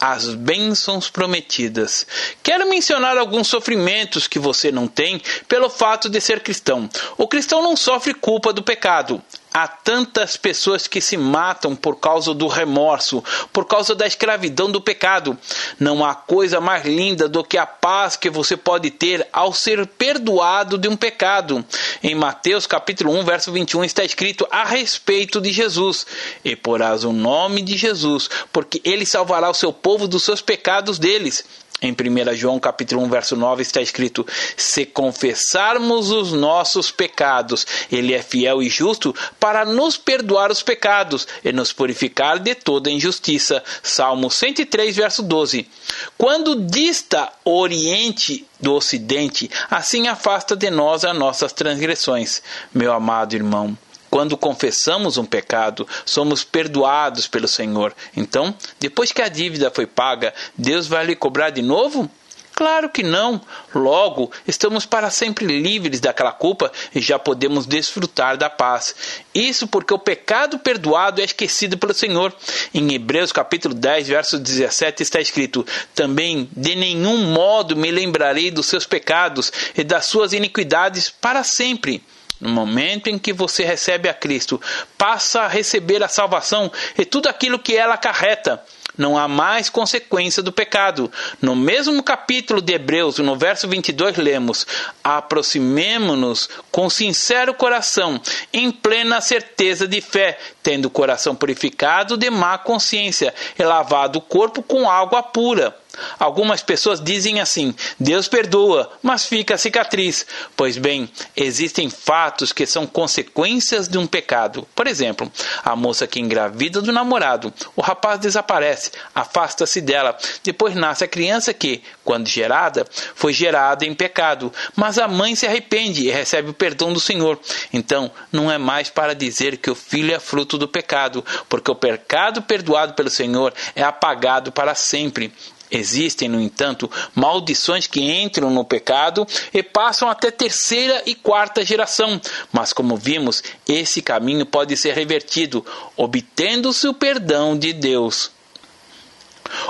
As 0.00 0.34
bênçãos 0.34 1.08
prometidas. 1.08 2.06
Quero 2.42 2.68
mencionar 2.68 3.16
alguns 3.16 3.46
sofrimentos 3.46 4.26
que 4.26 4.38
você 4.38 4.72
não 4.72 4.88
tem 4.88 5.20
pelo 5.46 5.70
fato 5.70 6.08
de 6.08 6.20
ser 6.20 6.40
cristão. 6.40 6.88
O 7.16 7.28
cristão 7.28 7.62
não 7.62 7.76
sofre 7.76 8.12
culpa 8.14 8.52
do 8.52 8.62
pecado. 8.62 9.22
Há 9.58 9.66
tantas 9.66 10.36
pessoas 10.36 10.86
que 10.86 11.00
se 11.00 11.16
matam 11.16 11.74
por 11.74 11.96
causa 11.96 12.34
do 12.34 12.46
remorso, 12.46 13.24
por 13.54 13.64
causa 13.64 13.94
da 13.94 14.06
escravidão 14.06 14.70
do 14.70 14.82
pecado. 14.82 15.34
Não 15.80 16.04
há 16.04 16.14
coisa 16.14 16.60
mais 16.60 16.84
linda 16.84 17.26
do 17.26 17.42
que 17.42 17.56
a 17.56 17.64
paz 17.64 18.16
que 18.16 18.28
você 18.28 18.54
pode 18.54 18.90
ter 18.90 19.26
ao 19.32 19.54
ser 19.54 19.86
perdoado 19.86 20.76
de 20.76 20.88
um 20.88 20.94
pecado. 20.94 21.64
Em 22.02 22.14
Mateus 22.14 22.66
capítulo 22.66 23.18
1, 23.18 23.24
verso 23.24 23.50
21 23.50 23.82
está 23.82 24.04
escrito 24.04 24.46
a 24.50 24.62
respeito 24.62 25.40
de 25.40 25.50
Jesus: 25.50 26.06
"E 26.44 26.54
porás 26.54 27.02
o 27.02 27.10
nome 27.10 27.62
de 27.62 27.78
Jesus, 27.78 28.28
porque 28.52 28.82
ele 28.84 29.06
salvará 29.06 29.48
o 29.48 29.54
seu 29.54 29.72
povo 29.72 30.06
dos 30.06 30.22
seus 30.22 30.42
pecados 30.42 30.98
deles." 30.98 31.42
Em 31.82 31.92
1 31.92 32.34
João 32.34 32.58
capítulo 32.58 33.02
1, 33.02 33.10
verso 33.10 33.36
9 33.36 33.60
está 33.60 33.82
escrito: 33.82 34.26
Se 34.56 34.86
confessarmos 34.86 36.10
os 36.10 36.32
nossos 36.32 36.90
pecados, 36.90 37.66
ele 37.92 38.14
é 38.14 38.22
fiel 38.22 38.62
e 38.62 38.68
justo 38.70 39.14
para 39.38 39.62
nos 39.64 39.98
perdoar 39.98 40.50
os 40.50 40.62
pecados 40.62 41.28
e 41.44 41.52
nos 41.52 41.74
purificar 41.74 42.38
de 42.38 42.54
toda 42.54 42.90
injustiça. 42.90 43.62
Salmo 43.82 44.30
103, 44.30 44.96
verso 44.96 45.22
12. 45.22 45.68
Quando 46.16 46.64
dista 46.64 47.30
o 47.44 47.58
oriente 47.58 48.46
do 48.58 48.72
ocidente, 48.72 49.50
assim 49.70 50.08
afasta 50.08 50.56
de 50.56 50.70
nós 50.70 51.04
as 51.04 51.16
nossas 51.16 51.52
transgressões. 51.52 52.42
Meu 52.72 52.94
amado 52.94 53.34
irmão, 53.34 53.76
quando 54.10 54.36
confessamos 54.36 55.16
um 55.16 55.24
pecado, 55.24 55.86
somos 56.04 56.44
perdoados 56.44 57.26
pelo 57.26 57.48
Senhor. 57.48 57.94
Então, 58.16 58.54
depois 58.78 59.12
que 59.12 59.22
a 59.22 59.28
dívida 59.28 59.70
foi 59.70 59.86
paga, 59.86 60.32
Deus 60.56 60.86
vai 60.86 61.04
lhe 61.04 61.16
cobrar 61.16 61.50
de 61.50 61.62
novo? 61.62 62.10
Claro 62.56 62.88
que 62.88 63.02
não. 63.02 63.38
Logo, 63.74 64.32
estamos 64.48 64.86
para 64.86 65.10
sempre 65.10 65.44
livres 65.44 66.00
daquela 66.00 66.32
culpa 66.32 66.72
e 66.94 67.02
já 67.02 67.18
podemos 67.18 67.66
desfrutar 67.66 68.38
da 68.38 68.48
paz. 68.48 68.96
Isso 69.34 69.68
porque 69.68 69.92
o 69.92 69.98
pecado 69.98 70.58
perdoado 70.58 71.20
é 71.20 71.24
esquecido 71.24 71.76
pelo 71.76 71.92
Senhor. 71.92 72.34
Em 72.72 72.94
Hebreus 72.94 73.30
capítulo 73.30 73.74
10, 73.74 74.08
verso 74.08 74.38
17 74.38 75.02
está 75.02 75.20
escrito: 75.20 75.66
Também 75.94 76.48
de 76.56 76.74
nenhum 76.74 77.30
modo 77.30 77.76
me 77.76 77.90
lembrarei 77.90 78.50
dos 78.50 78.64
seus 78.64 78.86
pecados 78.86 79.52
e 79.76 79.84
das 79.84 80.06
suas 80.06 80.32
iniquidades 80.32 81.10
para 81.10 81.44
sempre. 81.44 82.02
No 82.40 82.50
momento 82.50 83.08
em 83.08 83.18
que 83.18 83.32
você 83.32 83.64
recebe 83.64 84.08
a 84.08 84.14
Cristo, 84.14 84.60
passa 84.98 85.42
a 85.42 85.48
receber 85.48 86.02
a 86.02 86.08
salvação 86.08 86.70
e 86.98 87.04
tudo 87.04 87.28
aquilo 87.28 87.58
que 87.58 87.74
ela 87.74 87.94
acarreta. 87.94 88.62
Não 88.96 89.18
há 89.18 89.28
mais 89.28 89.68
consequência 89.68 90.42
do 90.42 90.50
pecado. 90.50 91.10
No 91.40 91.54
mesmo 91.54 92.02
capítulo 92.02 92.62
de 92.62 92.72
Hebreus, 92.72 93.18
no 93.18 93.36
verso 93.36 93.68
22, 93.68 94.16
lemos: 94.16 94.66
Aproximemo-nos 95.04 96.48
com 96.70 96.88
sincero 96.88 97.52
coração, 97.52 98.20
em 98.52 98.70
plena 98.70 99.20
certeza 99.20 99.86
de 99.86 100.00
fé, 100.00 100.38
tendo 100.62 100.86
o 100.86 100.90
coração 100.90 101.34
purificado 101.34 102.16
de 102.16 102.30
má 102.30 102.56
consciência 102.56 103.34
e 103.58 103.62
lavado 103.62 104.18
o 104.18 104.22
corpo 104.22 104.62
com 104.62 104.88
água 104.88 105.22
pura. 105.22 105.76
Algumas 106.18 106.62
pessoas 106.62 107.00
dizem 107.00 107.40
assim: 107.40 107.74
Deus 107.98 108.28
perdoa, 108.28 108.90
mas 109.02 109.26
fica 109.26 109.54
a 109.54 109.58
cicatriz. 109.58 110.26
Pois 110.56 110.76
bem, 110.76 111.10
existem 111.36 111.90
fatos 111.90 112.52
que 112.52 112.66
são 112.66 112.86
consequências 112.86 113.88
de 113.88 113.98
um 113.98 114.06
pecado. 114.06 114.66
Por 114.74 114.86
exemplo, 114.86 115.30
a 115.64 115.74
moça 115.76 116.06
que 116.06 116.20
engravida 116.20 116.80
do 116.80 116.92
namorado, 116.92 117.52
o 117.74 117.80
rapaz 117.80 118.20
desaparece, 118.20 118.90
afasta-se 119.14 119.80
dela, 119.80 120.16
depois 120.42 120.74
nasce 120.74 121.04
a 121.04 121.08
criança 121.08 121.52
que, 121.52 121.82
quando 122.04 122.28
gerada, 122.28 122.86
foi 123.14 123.32
gerada 123.32 123.84
em 123.84 123.94
pecado, 123.94 124.52
mas 124.74 124.98
a 124.98 125.08
mãe 125.08 125.34
se 125.34 125.46
arrepende 125.46 126.06
e 126.06 126.10
recebe 126.10 126.50
o 126.50 126.54
perdão 126.54 126.92
do 126.92 127.00
Senhor. 127.00 127.38
Então, 127.72 128.10
não 128.32 128.50
é 128.50 128.58
mais 128.58 128.90
para 128.90 129.14
dizer 129.14 129.58
que 129.58 129.70
o 129.70 129.74
filho 129.74 130.14
é 130.14 130.20
fruto 130.20 130.58
do 130.58 130.68
pecado, 130.68 131.24
porque 131.48 131.70
o 131.70 131.74
pecado 131.74 132.42
perdoado 132.42 132.94
pelo 132.94 133.10
Senhor 133.10 133.52
é 133.74 133.82
apagado 133.82 134.52
para 134.52 134.74
sempre. 134.74 135.32
Existem, 135.70 136.28
no 136.28 136.40
entanto, 136.40 136.90
maldições 137.14 137.86
que 137.86 138.00
entram 138.00 138.50
no 138.50 138.64
pecado 138.64 139.26
e 139.52 139.62
passam 139.62 140.08
até 140.08 140.30
terceira 140.30 141.02
e 141.06 141.14
quarta 141.14 141.64
geração, 141.64 142.20
mas 142.52 142.72
como 142.72 142.96
vimos, 142.96 143.42
esse 143.68 144.00
caminho 144.00 144.46
pode 144.46 144.76
ser 144.76 144.94
revertido, 144.94 145.64
obtendo-se 145.96 146.86
o 146.86 146.94
perdão 146.94 147.58
de 147.58 147.72
Deus. 147.72 148.35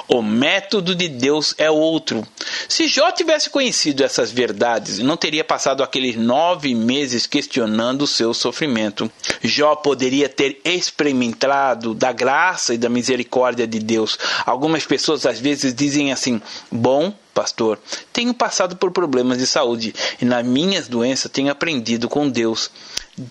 O 0.09 0.23
método 0.23 0.95
de 0.95 1.09
Deus 1.09 1.55
é 1.59 1.71
outro. 1.71 2.27
Se 2.69 2.87
Jó 2.89 3.11
tivesse 3.11 3.51
conhecido 3.51 4.05
essas 4.05 4.31
verdades, 4.31 4.99
não 4.99 5.17
teria 5.17 5.45
passado 5.45 5.83
aqueles 5.83 6.17
nove 6.17 6.75
meses 6.75 7.27
questionando 7.27 8.03
o 8.03 8.07
seu 8.07 8.33
sofrimento. 8.33 9.11
Jó 9.43 9.75
poderia 9.75 10.29
ter 10.29 10.61
experimentado 10.65 11.95
da 11.95 12.13
graça 12.13 12.75
e 12.75 12.79
da 12.79 12.89
misericórdia 12.89 13.67
de 13.67 13.79
Deus. 13.79 14.19
Algumas 14.45 14.85
pessoas 14.85 15.27
às 15.27 15.39
vezes 15.39 15.75
dizem 15.75 16.13
assim: 16.13 16.41
bom, 16.71 17.13
pastor, 17.37 17.79
tenho 18.15 18.33
passado 18.33 18.77
por 18.77 18.91
problemas 18.91 19.37
de 19.37 19.47
saúde 19.47 19.95
e 20.19 20.25
nas 20.25 20.43
minhas 20.43 20.89
doenças 20.89 21.31
tenho 21.31 21.53
aprendido 21.53 22.09
com 22.09 22.31
Deus. 22.31 22.71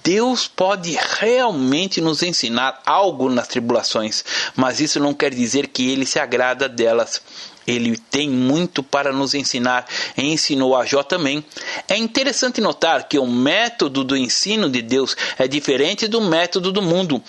Deus 0.03 0.47
pode 0.47 0.95
realmente 1.19 1.99
nos 1.99 2.21
ensinar 2.21 2.83
algo 2.85 3.29
nas 3.29 3.47
tribulações, 3.47 4.23
mas 4.55 4.79
isso 4.79 4.99
não 4.99 5.11
quer 5.11 5.33
dizer 5.33 5.67
que 5.69 5.91
ele 5.91 6.05
se 6.05 6.19
agrada 6.19 6.69
delas. 6.69 7.19
Ele 7.67 7.97
tem 7.97 8.29
muito 8.29 8.83
para 8.83 9.11
nos 9.11 9.33
ensinar 9.33 9.85
e 10.17 10.23
ensinou 10.23 10.75
a 10.75 10.85
Jó 10.85 11.03
também. 11.03 11.43
É 11.87 11.97
interessante 11.97 12.61
notar 12.61 13.07
que 13.07 13.17
o 13.17 13.25
método 13.25 14.03
do 14.03 14.15
ensino 14.15 14.69
de 14.69 14.81
Deus 14.81 15.15
é 15.37 15.47
diferente 15.47 16.07
do 16.07 16.21
método 16.21 16.71
do 16.71 16.81
mundo. 16.81 17.21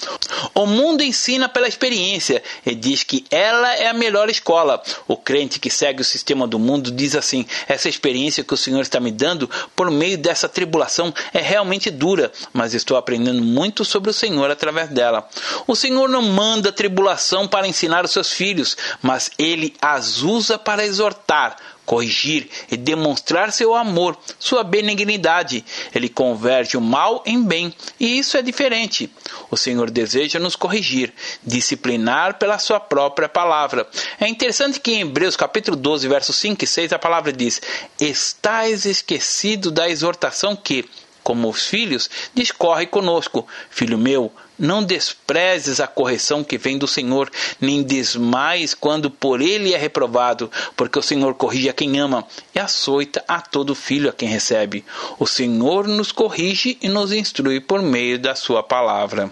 O 0.54 0.66
mundo 0.66 1.02
ensina 1.02 1.48
pela 1.48 1.68
experiência 1.68 2.42
e 2.64 2.74
diz 2.74 3.02
que 3.02 3.24
ela 3.30 3.74
é 3.74 3.88
a 3.88 3.94
melhor 3.94 4.28
escola. 4.28 4.82
O 5.08 5.16
crente 5.16 5.58
que 5.58 5.70
segue 5.70 6.02
o 6.02 6.04
sistema 6.04 6.46
do 6.46 6.58
mundo 6.58 6.90
diz 6.90 7.14
assim: 7.14 7.46
essa 7.66 7.88
experiência 7.88 8.44
que 8.44 8.54
o 8.54 8.56
Senhor 8.56 8.80
está 8.80 9.00
me 9.00 9.10
dando 9.10 9.48
por 9.74 9.90
meio 9.90 10.18
dessa 10.18 10.48
tribulação 10.48 11.12
é 11.32 11.40
realmente 11.40 11.90
dura, 11.90 12.30
mas 12.52 12.74
estou 12.74 12.96
aprendendo 12.96 13.42
muito 13.42 13.84
sobre 13.84 14.10
o 14.10 14.14
Senhor 14.14 14.50
através 14.50 14.90
dela. 14.90 15.28
O 15.66 15.74
Senhor 15.74 16.08
não 16.08 16.22
manda 16.22 16.72
tribulação 16.72 17.48
para 17.48 17.68
ensinar 17.68 18.04
os 18.04 18.10
seus 18.10 18.32
filhos, 18.32 18.76
mas 19.02 19.30
ele 19.38 19.74
as 19.80 20.22
usa 20.26 20.58
para 20.58 20.84
exortar, 20.84 21.56
corrigir 21.86 22.48
e 22.70 22.76
demonstrar 22.76 23.52
seu 23.52 23.74
amor, 23.74 24.18
sua 24.38 24.64
benignidade. 24.64 25.64
Ele 25.94 26.08
converte 26.08 26.76
o 26.76 26.80
mal 26.80 27.22
em 27.24 27.42
bem, 27.42 27.72
e 27.98 28.18
isso 28.18 28.36
é 28.36 28.42
diferente. 28.42 29.10
O 29.50 29.56
Senhor 29.56 29.90
deseja 29.90 30.38
nos 30.38 30.56
corrigir, 30.56 31.14
disciplinar 31.44 32.38
pela 32.38 32.58
sua 32.58 32.80
própria 32.80 33.28
palavra. 33.28 33.88
É 34.20 34.26
interessante 34.26 34.80
que 34.80 34.92
em 34.92 35.02
Hebreus 35.02 35.36
capítulo 35.36 35.76
12, 35.76 36.08
versos 36.08 36.36
5 36.36 36.64
e 36.64 36.66
6, 36.66 36.92
a 36.92 36.98
palavra 36.98 37.32
diz: 37.32 37.62
"Estais 38.00 38.84
esquecido 38.84 39.70
da 39.70 39.88
exortação 39.88 40.56
que, 40.56 40.84
como 41.22 41.48
os 41.48 41.66
filhos, 41.66 42.10
discorre 42.34 42.86
conosco. 42.86 43.46
Filho 43.70 43.98
meu, 43.98 44.32
não 44.58 44.82
desprezes 44.82 45.80
a 45.80 45.86
correção 45.86 46.42
que 46.42 46.58
vem 46.58 46.78
do 46.78 46.86
Senhor, 46.86 47.30
nem 47.60 47.82
desmais 47.82 48.74
quando 48.74 49.10
por 49.10 49.40
ele 49.40 49.74
é 49.74 49.76
reprovado, 49.76 50.50
porque 50.76 50.98
o 50.98 51.02
Senhor 51.02 51.34
corrige 51.34 51.68
a 51.68 51.72
quem 51.72 51.98
ama 51.98 52.24
e 52.54 52.58
açoita 52.58 53.24
a 53.28 53.40
todo 53.40 53.74
filho 53.74 54.08
a 54.08 54.12
quem 54.12 54.28
recebe. 54.28 54.84
O 55.18 55.26
Senhor 55.26 55.86
nos 55.86 56.12
corrige 56.12 56.78
e 56.80 56.88
nos 56.88 57.12
instrui 57.12 57.60
por 57.60 57.82
meio 57.82 58.18
da 58.18 58.34
sua 58.34 58.62
palavra. 58.62 59.30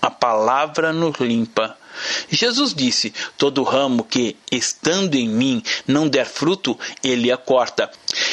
A 0.00 0.10
palavra 0.10 0.92
nos 0.92 1.18
limpa 1.18 1.76
Jesus 2.30 2.74
disse: 2.74 3.12
Todo 3.36 3.62
ramo 3.62 4.04
que, 4.04 4.36
estando 4.50 5.14
em 5.14 5.28
mim, 5.28 5.62
não 5.86 6.08
der 6.08 6.26
fruto, 6.26 6.78
ele 7.02 7.30
a 7.30 7.36
corta. 7.36 7.90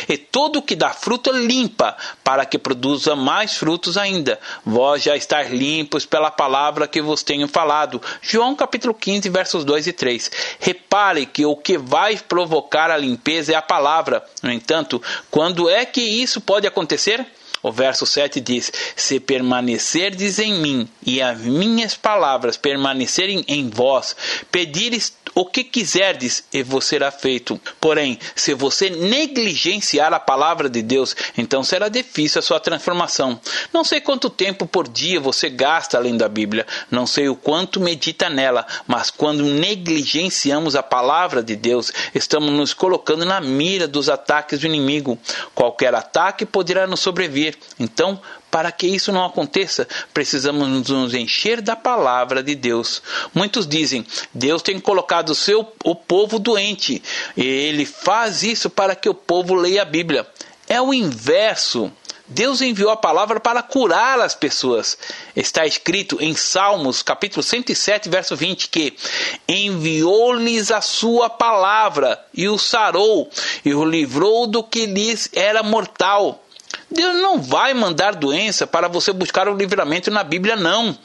E 0.07 0.17
todo 0.17 0.61
que 0.61 0.75
dá 0.75 0.89
fruto 0.91 1.31
limpa, 1.31 1.95
para 2.23 2.45
que 2.45 2.57
produza 2.57 3.15
mais 3.15 3.57
frutos 3.57 3.97
ainda. 3.97 4.39
Vós 4.65 5.03
já 5.03 5.15
estáis 5.15 5.51
limpos 5.51 6.05
pela 6.05 6.31
palavra 6.31 6.87
que 6.87 7.01
vos 7.01 7.23
tenho 7.23 7.47
falado. 7.47 8.01
João 8.21 8.55
capítulo 8.55 8.93
15, 8.93 9.29
versos 9.29 9.65
2 9.65 9.87
e 9.87 9.93
3. 9.93 10.31
Repare 10.59 11.25
que 11.25 11.45
o 11.45 11.55
que 11.55 11.77
vai 11.77 12.17
provocar 12.17 12.89
a 12.91 12.97
limpeza 12.97 13.53
é 13.53 13.55
a 13.55 13.61
palavra. 13.61 14.23
No 14.41 14.51
entanto, 14.51 15.01
quando 15.29 15.69
é 15.69 15.85
que 15.85 16.01
isso 16.01 16.39
pode 16.39 16.67
acontecer? 16.67 17.25
O 17.65 17.71
verso 17.71 18.05
7 18.05 18.39
diz: 18.39 18.71
Se 18.95 19.19
permanecerdes 19.19 20.37
em 20.37 20.53
mim 20.53 20.87
e 21.03 21.19
as 21.19 21.41
minhas 21.41 21.95
palavras 21.95 22.57
permanecerem 22.57 23.43
em 23.47 23.71
vós, 23.71 24.15
pedires 24.51 25.11
o 25.35 25.45
que 25.45 25.65
quiserdes 25.65 26.45
e 26.51 26.63
vos 26.63 26.85
será 26.85 27.11
feito. 27.11 27.59
Porém, 27.81 28.17
se 28.33 28.53
você 28.53 28.89
negligenciar 28.89 30.13
a 30.13 30.19
palavra 30.19 30.69
de 30.69 30.81
Deus, 30.81 31.13
então 31.37 31.61
será 31.61 31.89
difícil 31.89 32.39
a 32.39 32.41
sua 32.41 32.59
transformação. 32.59 33.39
Não 33.73 33.83
sei 33.83 33.99
quanto 33.99 34.29
tempo 34.29 34.65
por 34.65 34.87
dia 34.87 35.19
você 35.19 35.49
gasta 35.49 35.99
lendo 35.99 36.23
a 36.23 36.29
Bíblia, 36.29 36.65
não 36.89 37.05
sei 37.05 37.27
o 37.27 37.35
quanto 37.35 37.81
medita 37.81 38.29
nela, 38.29 38.65
mas 38.87 39.11
quando 39.11 39.43
negligenciamos 39.43 40.75
a 40.75 40.81
palavra 40.81 41.43
de 41.43 41.57
Deus, 41.57 41.91
estamos 42.13 42.51
nos 42.51 42.73
colocando 42.73 43.25
na 43.25 43.41
mira 43.41 43.87
dos 43.87 44.07
ataques 44.07 44.61
do 44.61 44.65
inimigo. 44.65 45.19
Qualquer 45.53 45.93
ataque 45.93 46.45
poderá 46.45 46.87
nos 46.87 47.01
sobrevir. 47.01 47.57
Então, 47.77 48.21
para 48.55 48.71
que 48.71 48.87
isso 48.87 49.11
não 49.11 49.25
aconteça, 49.25 49.85
precisamos 50.13 50.87
nos 50.87 51.13
encher 51.13 51.59
da 51.59 51.75
palavra 51.75 52.41
de 52.41 52.55
Deus. 52.55 53.03
Muitos 53.33 53.67
dizem: 53.67 54.07
Deus 54.33 54.61
tem 54.61 54.79
colocado 54.79 55.31
o 55.31 55.35
seu 55.35 55.69
o 55.83 55.93
povo 55.93 56.39
doente, 56.39 57.03
e 57.35 57.45
ele 57.45 57.85
faz 57.85 58.43
isso 58.43 58.69
para 58.69 58.95
que 58.95 59.09
o 59.09 59.13
povo 59.13 59.55
leia 59.55 59.81
a 59.81 59.85
Bíblia. 59.85 60.25
É 60.69 60.81
o 60.81 60.93
inverso. 60.93 61.91
Deus 62.29 62.61
enviou 62.61 62.91
a 62.91 62.95
palavra 62.95 63.41
para 63.41 63.61
curar 63.61 64.21
as 64.21 64.33
pessoas. 64.33 64.97
Está 65.35 65.65
escrito 65.65 66.17
em 66.21 66.33
Salmos, 66.33 67.03
capítulo 67.03 67.43
107, 67.43 68.07
verso 68.07 68.37
20, 68.37 68.69
que 68.69 68.95
enviou-lhes 69.49 70.71
a 70.71 70.79
sua 70.79 71.29
palavra 71.29 72.17
e 72.33 72.47
o 72.47 72.57
sarou 72.57 73.29
e 73.65 73.73
o 73.75 73.83
livrou 73.83 74.47
do 74.47 74.63
que 74.63 74.85
lhes 74.85 75.29
era 75.33 75.61
mortal. 75.61 76.44
Deus 76.95 77.15
não 77.15 77.41
vai 77.41 77.73
mandar 77.73 78.15
doença 78.15 78.65
para 78.65 78.87
você 78.87 79.11
buscar 79.11 79.47
o 79.49 79.55
livramento 79.55 80.09
na 80.09 80.23
Bíblia, 80.23 80.55
não. 80.55 80.97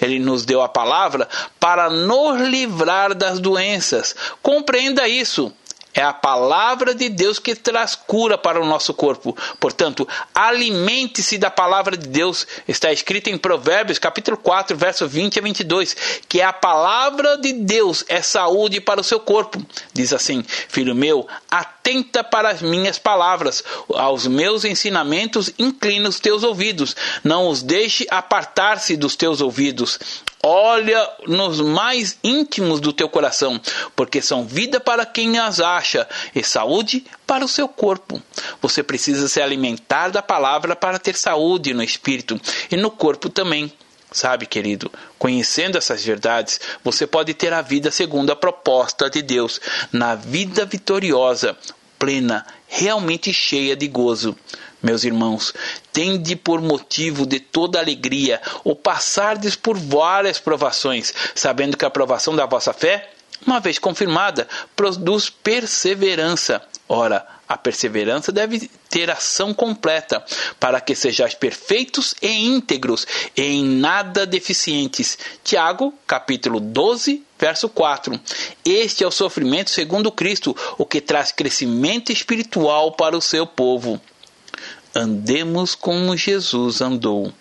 Ele 0.00 0.18
nos 0.18 0.44
deu 0.44 0.62
a 0.62 0.68
palavra 0.68 1.28
para 1.58 1.90
nos 1.90 2.40
livrar 2.40 3.12
das 3.12 3.40
doenças. 3.40 4.14
Compreenda 4.40 5.06
isso. 5.08 5.52
É 5.94 6.02
a 6.02 6.12
palavra 6.12 6.94
de 6.94 7.10
Deus 7.10 7.38
que 7.38 7.54
traz 7.54 7.94
cura 7.94 8.38
para 8.38 8.60
o 8.60 8.64
nosso 8.66 8.94
corpo. 8.94 9.36
Portanto, 9.60 10.08
alimente-se 10.34 11.36
da 11.36 11.50
palavra 11.50 11.98
de 11.98 12.08
Deus. 12.08 12.46
Está 12.66 12.90
escrito 12.90 13.28
em 13.28 13.36
Provérbios, 13.36 13.98
capítulo 13.98 14.38
4, 14.38 14.74
verso 14.74 15.06
20 15.06 15.38
a 15.38 15.42
22, 15.42 15.96
que 16.26 16.40
a 16.40 16.52
palavra 16.52 17.36
de 17.36 17.52
Deus 17.52 18.04
é 18.08 18.22
saúde 18.22 18.80
para 18.80 19.02
o 19.02 19.04
seu 19.04 19.20
corpo. 19.20 19.62
Diz 19.92 20.14
assim: 20.14 20.42
Filho 20.42 20.94
meu, 20.94 21.28
atenta 21.50 22.24
para 22.24 22.48
as 22.48 22.62
minhas 22.62 22.98
palavras, 22.98 23.62
aos 23.90 24.26
meus 24.26 24.64
ensinamentos 24.64 25.52
inclina 25.58 26.08
os 26.08 26.18
teus 26.18 26.42
ouvidos, 26.42 26.96
não 27.22 27.48
os 27.48 27.62
deixe 27.62 28.06
apartar-se 28.10 28.96
dos 28.96 29.14
teus 29.14 29.42
ouvidos. 29.42 29.98
Olha 30.44 31.08
nos 31.24 31.60
mais 31.60 32.18
íntimos 32.24 32.80
do 32.80 32.92
teu 32.92 33.08
coração, 33.08 33.60
porque 33.94 34.20
são 34.20 34.44
vida 34.44 34.80
para 34.80 35.06
quem 35.06 35.38
as 35.38 35.60
acha 35.60 36.08
e 36.34 36.42
saúde 36.42 37.04
para 37.24 37.44
o 37.44 37.48
seu 37.48 37.68
corpo. 37.68 38.20
Você 38.60 38.82
precisa 38.82 39.28
se 39.28 39.40
alimentar 39.40 40.08
da 40.08 40.20
palavra 40.20 40.74
para 40.74 40.98
ter 40.98 41.14
saúde 41.14 41.72
no 41.72 41.82
espírito 41.82 42.40
e 42.72 42.76
no 42.76 42.90
corpo 42.90 43.28
também. 43.28 43.72
Sabe, 44.10 44.44
querido, 44.44 44.90
conhecendo 45.16 45.78
essas 45.78 46.04
verdades, 46.04 46.60
você 46.82 47.06
pode 47.06 47.32
ter 47.34 47.52
a 47.52 47.62
vida 47.62 47.92
segundo 47.92 48.32
a 48.32 48.36
proposta 48.36 49.08
de 49.08 49.22
Deus, 49.22 49.60
na 49.92 50.16
vida 50.16 50.66
vitoriosa, 50.66 51.56
plena, 52.00 52.44
realmente 52.66 53.32
cheia 53.32 53.76
de 53.76 53.86
gozo. 53.86 54.36
Meus 54.82 55.04
irmãos, 55.04 55.54
tende 55.92 56.34
por 56.34 56.60
motivo 56.60 57.24
de 57.24 57.38
toda 57.38 57.78
alegria 57.78 58.40
o 58.64 58.74
passardes 58.74 59.54
por 59.54 59.78
várias 59.78 60.40
provações, 60.40 61.14
sabendo 61.34 61.76
que 61.76 61.84
a 61.84 61.90
provação 61.90 62.34
da 62.34 62.46
vossa 62.46 62.72
fé, 62.72 63.10
uma 63.46 63.60
vez 63.60 63.78
confirmada, 63.78 64.48
produz 64.74 65.30
perseverança. 65.30 66.60
Ora, 66.88 67.24
a 67.48 67.56
perseverança 67.56 68.32
deve 68.32 68.68
ter 68.88 69.10
ação 69.10 69.54
completa, 69.54 70.24
para 70.58 70.80
que 70.80 70.94
sejais 70.94 71.34
perfeitos 71.34 72.14
e 72.20 72.28
íntegros, 72.28 73.06
e 73.36 73.42
em 73.42 73.64
nada 73.64 74.26
deficientes. 74.26 75.18
Tiago, 75.44 75.94
capítulo 76.06 76.58
12, 76.58 77.22
verso 77.38 77.68
4. 77.68 78.18
Este 78.64 79.04
é 79.04 79.06
o 79.06 79.10
sofrimento 79.10 79.70
segundo 79.70 80.10
Cristo, 80.10 80.56
o 80.76 80.84
que 80.84 81.00
traz 81.00 81.30
crescimento 81.30 82.10
espiritual 82.10 82.92
para 82.92 83.16
o 83.16 83.22
seu 83.22 83.46
povo. 83.46 84.00
Andemos 84.94 85.74
como 85.74 86.16
Jesus 86.16 86.80
andou. 86.80 87.32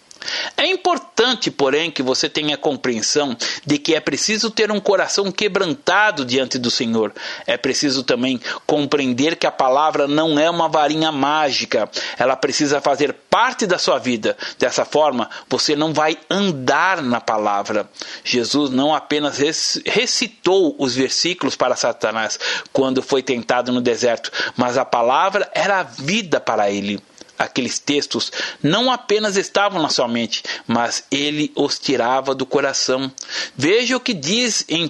É 0.55 0.67
importante, 0.67 1.49
porém, 1.49 1.89
que 1.89 2.03
você 2.03 2.29
tenha 2.29 2.57
compreensão 2.57 3.35
de 3.65 3.77
que 3.77 3.95
é 3.95 3.99
preciso 3.99 4.51
ter 4.51 4.71
um 4.71 4.79
coração 4.79 5.31
quebrantado 5.31 6.23
diante 6.23 6.59
do 6.59 6.69
Senhor. 6.69 7.13
É 7.47 7.57
preciso 7.57 8.03
também 8.03 8.39
compreender 8.67 9.35
que 9.35 9.47
a 9.47 9.51
palavra 9.51 10.07
não 10.07 10.37
é 10.37 10.49
uma 10.49 10.69
varinha 10.69 11.11
mágica, 11.11 11.89
ela 12.17 12.35
precisa 12.35 12.79
fazer 12.79 13.13
parte 13.29 13.65
da 13.65 13.79
sua 13.79 13.97
vida. 13.97 14.37
Dessa 14.59 14.85
forma, 14.85 15.29
você 15.49 15.75
não 15.75 15.93
vai 15.93 16.17
andar 16.29 17.01
na 17.01 17.19
palavra. 17.19 17.89
Jesus 18.23 18.69
não 18.69 18.93
apenas 18.93 19.39
recitou 19.85 20.75
os 20.77 20.95
versículos 20.95 21.55
para 21.55 21.75
Satanás 21.75 22.39
quando 22.71 23.01
foi 23.01 23.23
tentado 23.23 23.71
no 23.71 23.81
deserto, 23.81 24.31
mas 24.55 24.77
a 24.77 24.85
palavra 24.85 25.49
era 25.53 25.79
a 25.79 25.83
vida 25.83 26.39
para 26.39 26.69
ele 26.69 27.01
aqueles 27.43 27.79
textos 27.79 28.31
não 28.61 28.91
apenas 28.91 29.35
estavam 29.35 29.81
na 29.81 29.89
sua 29.89 30.07
mente, 30.07 30.43
mas 30.67 31.03
ele 31.11 31.51
os 31.55 31.79
tirava 31.79 32.35
do 32.35 32.45
coração. 32.45 33.11
Veja 33.55 33.97
o 33.97 33.99
que 33.99 34.13
diz 34.13 34.65
em 34.69 34.85
1 34.85 34.89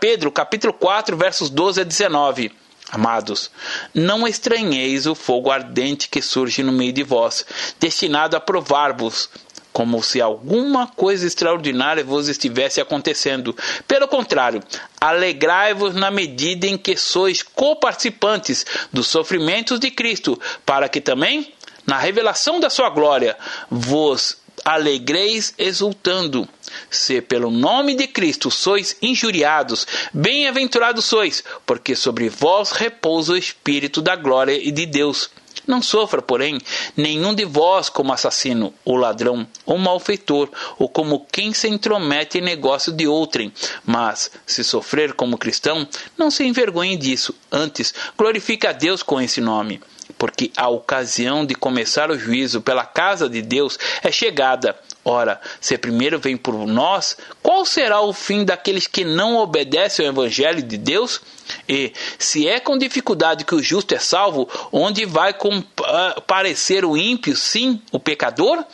Pedro, 0.00 0.32
capítulo 0.32 0.72
4, 0.72 1.16
versos 1.16 1.48
12 1.48 1.80
a 1.80 1.84
19. 1.84 2.52
Amados, 2.90 3.50
não 3.94 4.28
estranheis 4.28 5.06
o 5.06 5.14
fogo 5.14 5.50
ardente 5.50 6.10
que 6.10 6.20
surge 6.20 6.62
no 6.62 6.72
meio 6.72 6.92
de 6.92 7.02
vós, 7.02 7.46
destinado 7.80 8.36
a 8.36 8.40
provar-vos, 8.40 9.30
como 9.72 10.02
se 10.02 10.20
alguma 10.20 10.86
coisa 10.86 11.26
extraordinária 11.26 12.04
vos 12.04 12.28
estivesse 12.28 12.80
acontecendo. 12.80 13.56
Pelo 13.88 14.06
contrário, 14.06 14.62
alegrai-vos 15.00 15.94
na 15.94 16.10
medida 16.10 16.66
em 16.66 16.76
que 16.76 16.96
sois 16.96 17.42
coparticipantes 17.42 18.66
dos 18.92 19.08
sofrimentos 19.08 19.80
de 19.80 19.90
Cristo, 19.90 20.38
para 20.66 20.88
que 20.88 21.00
também, 21.00 21.52
na 21.86 21.98
revelação 21.98 22.60
da 22.60 22.68
sua 22.68 22.90
glória, 22.90 23.36
vos 23.70 24.36
alegreis 24.64 25.54
exultando. 25.58 26.48
Se 26.90 27.20
pelo 27.20 27.50
nome 27.50 27.94
de 27.94 28.06
Cristo 28.06 28.50
sois 28.50 28.96
injuriados, 29.02 29.86
bem-aventurados 30.12 31.04
sois, 31.04 31.42
porque 31.66 31.94
sobre 31.96 32.28
vós 32.28 32.72
repousa 32.72 33.32
o 33.32 33.36
Espírito 33.36 34.00
da 34.00 34.16
glória 34.16 34.52
e 34.52 34.70
de 34.70 34.86
Deus. 34.86 35.30
Não 35.66 35.80
sofra, 35.80 36.20
porém, 36.20 36.58
nenhum 36.96 37.34
de 37.34 37.44
vós 37.44 37.88
como 37.88 38.12
assassino, 38.12 38.74
ou 38.84 38.96
ladrão, 38.96 39.46
ou 39.64 39.78
malfeitor, 39.78 40.48
ou 40.78 40.88
como 40.88 41.26
quem 41.30 41.52
se 41.52 41.68
intromete 41.68 42.38
em 42.38 42.42
negócio 42.42 42.92
de 42.92 43.06
outrem. 43.06 43.52
Mas, 43.84 44.30
se 44.46 44.64
sofrer 44.64 45.12
como 45.14 45.38
cristão, 45.38 45.86
não 46.18 46.30
se 46.30 46.44
envergonhe 46.44 46.96
disso. 46.96 47.34
Antes, 47.50 47.94
glorifique 48.16 48.66
a 48.66 48.72
Deus 48.72 49.02
com 49.02 49.20
esse 49.20 49.40
nome 49.40 49.80
porque 50.18 50.52
a 50.56 50.68
ocasião 50.68 51.44
de 51.44 51.54
começar 51.54 52.08
o 52.08 52.18
juízo 52.18 52.60
pela 52.60 52.84
casa 52.84 53.28
de 53.28 53.42
Deus 53.42 53.76
é 54.02 54.12
chegada. 54.12 54.78
Ora, 55.04 55.40
se 55.60 55.76
primeiro 55.76 56.20
vem 56.20 56.36
por 56.36 56.54
nós, 56.66 57.16
qual 57.42 57.64
será 57.64 58.00
o 58.00 58.12
fim 58.12 58.44
daqueles 58.44 58.86
que 58.86 59.04
não 59.04 59.36
obedecem 59.36 60.06
ao 60.06 60.12
Evangelho 60.12 60.62
de 60.62 60.76
Deus? 60.76 61.20
E, 61.68 61.92
se 62.18 62.46
é 62.46 62.60
com 62.60 62.78
dificuldade 62.78 63.44
que 63.44 63.54
o 63.54 63.62
justo 63.62 63.94
é 63.94 63.98
salvo, 63.98 64.48
onde 64.70 65.04
vai 65.04 65.34
comparecer 65.34 66.84
o 66.84 66.96
ímpio, 66.96 67.36
sim, 67.36 67.82
o 67.90 67.98
pecador? 67.98 68.64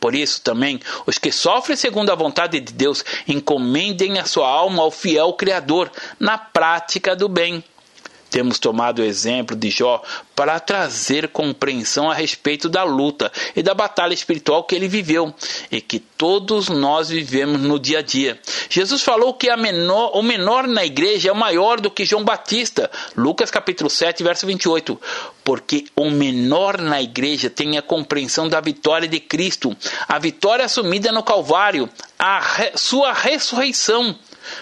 Por 0.00 0.14
isso 0.14 0.42
também, 0.42 0.80
os 1.06 1.18
que 1.18 1.30
sofrem 1.30 1.76
segundo 1.76 2.10
a 2.10 2.16
vontade 2.16 2.58
de 2.58 2.72
Deus, 2.72 3.04
encomendem 3.26 4.18
a 4.18 4.24
sua 4.24 4.48
alma 4.48 4.82
ao 4.82 4.90
fiel 4.90 5.32
Criador, 5.34 5.90
na 6.18 6.36
prática 6.36 7.14
do 7.14 7.28
bem. 7.28 7.62
Temos 8.30 8.58
tomado 8.58 9.00
o 9.00 9.04
exemplo 9.04 9.56
de 9.56 9.70
Jó 9.70 10.02
para 10.34 10.60
trazer 10.60 11.28
compreensão 11.28 12.10
a 12.10 12.14
respeito 12.14 12.68
da 12.68 12.82
luta 12.82 13.32
e 13.54 13.62
da 13.62 13.72
batalha 13.72 14.12
espiritual 14.12 14.64
que 14.64 14.74
ele 14.74 14.88
viveu 14.88 15.34
e 15.70 15.80
que 15.80 15.98
todos 15.98 16.68
nós 16.68 17.08
vivemos 17.08 17.60
no 17.60 17.78
dia 17.78 18.00
a 18.00 18.02
dia. 18.02 18.38
Jesus 18.68 19.02
falou 19.02 19.32
que 19.32 19.54
menor, 19.56 20.10
o 20.14 20.22
menor 20.22 20.66
na 20.66 20.84
igreja 20.84 21.30
é 21.30 21.34
maior 21.34 21.80
do 21.80 21.90
que 21.90 22.04
João 22.04 22.24
Batista. 22.24 22.90
Lucas 23.16 23.50
capítulo 23.50 23.88
7, 23.88 24.22
verso 24.22 24.46
28. 24.46 25.00
Porque 25.44 25.86
o 25.94 26.10
menor 26.10 26.78
na 26.78 27.00
igreja 27.00 27.48
tem 27.48 27.78
a 27.78 27.82
compreensão 27.82 28.48
da 28.48 28.60
vitória 28.60 29.08
de 29.08 29.20
Cristo, 29.20 29.76
a 30.08 30.18
vitória 30.18 30.64
assumida 30.64 31.12
no 31.12 31.22
Calvário, 31.22 31.88
a 32.18 32.40
re, 32.40 32.72
sua 32.74 33.12
ressurreição 33.12 34.16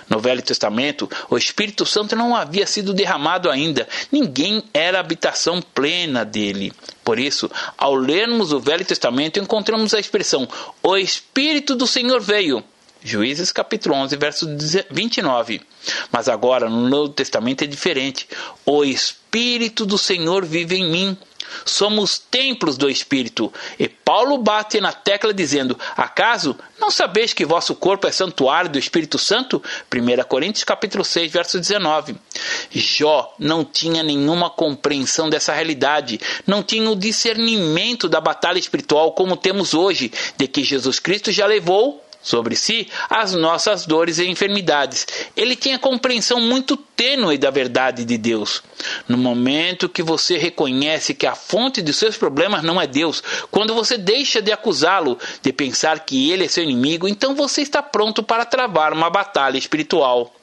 no 0.09 0.19
Velho 0.19 0.43
Testamento, 0.43 1.11
o 1.29 1.37
Espírito 1.37 1.85
Santo 1.85 2.17
não 2.17 2.35
havia 2.35 2.67
sido 2.67 2.95
derramado 2.95 3.51
ainda, 3.51 3.89
ninguém 4.11 4.63
era 4.73 5.01
habitação 5.01 5.61
plena 5.61 6.25
dele. 6.25 6.73
Por 7.03 7.19
isso, 7.19 7.51
ao 7.77 7.95
lermos 7.95 8.53
o 8.53 8.61
Velho 8.61 8.85
Testamento, 8.85 9.39
encontramos 9.39 9.95
a 9.95 10.01
expressão: 10.01 10.49
O 10.83 10.97
Espírito 10.97 11.75
do 11.75 11.87
Senhor 11.87 12.21
veio. 12.21 12.65
Juízes 13.07 13.53
capítulo 13.53 13.95
11, 13.97 14.17
verso 14.17 14.47
29. 14.91 15.61
Mas 16.11 16.27
agora 16.27 16.71
no 16.71 16.89
Novo 16.89 17.11
Testamento 17.11 17.63
é 17.63 17.67
diferente. 17.67 18.27
O 18.65 18.83
Espírito 18.83 19.85
do 19.85 19.99
Senhor 19.99 20.43
vive 20.47 20.77
em 20.77 20.91
mim 20.91 21.19
somos 21.65 22.19
templos 22.19 22.77
do 22.77 22.89
Espírito. 22.89 23.53
E 23.79 23.89
Paulo 23.89 24.39
bate 24.39 24.81
na 24.81 24.93
tecla 24.93 25.33
dizendo: 25.33 25.79
Acaso 25.97 26.57
não 26.79 26.91
sabeis 26.91 27.33
que 27.33 27.45
vosso 27.45 27.75
corpo 27.75 28.07
é 28.07 28.13
santuário 28.13 28.71
do 28.71 28.79
Espírito 28.79 29.19
Santo? 29.19 29.63
1 29.93 30.25
Coríntios 30.29 30.65
capítulo 30.65 31.05
6, 31.05 31.33
verso 31.33 31.59
19. 31.59 32.17
Jó 32.71 33.35
não 33.39 33.65
tinha 33.65 34.03
nenhuma 34.03 34.51
compreensão 34.51 35.31
dessa 35.31 35.53
realidade, 35.53 36.21
não 36.47 36.63
tinha 36.63 36.91
o 36.91 36.97
discernimento 36.97 38.09
da 38.09 38.21
batalha 38.21 38.59
espiritual 38.59 39.13
como 39.13 39.37
temos 39.37 39.75
hoje, 39.75 40.13
de 40.37 40.47
que 40.47 40.63
Jesus 40.63 40.99
Cristo 40.99 41.31
já 41.33 41.47
levou 41.47 42.05
sobre 42.25 42.57
si 42.57 42.89
as 43.09 43.35
nossas 43.35 43.87
dores 43.87 44.19
e 44.19 44.27
enfermidades. 44.27 45.07
Ele 45.37 45.55
tem 45.55 45.75
a 45.75 45.79
compreensão 45.79 46.41
muito 46.41 46.77
tênue 46.77 47.39
da 47.39 47.51
verdade 47.51 48.05
de 48.05 48.17
Deus. 48.19 48.63
No 49.07 49.17
momento 49.17 49.89
que 49.89 50.03
você 50.03 50.39
reconhece 50.39 51.15
que 51.15 51.27
a 51.27 51.35
fonte 51.35 51.83
de 51.83 51.93
seus 51.93 52.17
problemas 52.17 52.63
não 52.63 52.81
é 52.81 52.87
Deus, 52.87 53.23
quando 53.51 53.75
você 53.75 53.99
deixa 53.99 54.41
de 54.41 54.51
acusá-lo, 54.51 55.19
de 55.43 55.53
pensar 55.53 56.01
que 56.01 56.31
ele 56.31 56.45
é 56.45 56.49
seu 56.49 56.65
inimigo, 56.65 57.07
então 57.07 57.35
você 57.35 57.61
está 57.61 57.83
pronto 57.83 58.23
para 58.23 58.45
travar 58.45 58.93
uma 58.93 59.11
batalha 59.11 59.59
espiritual. 59.59 60.35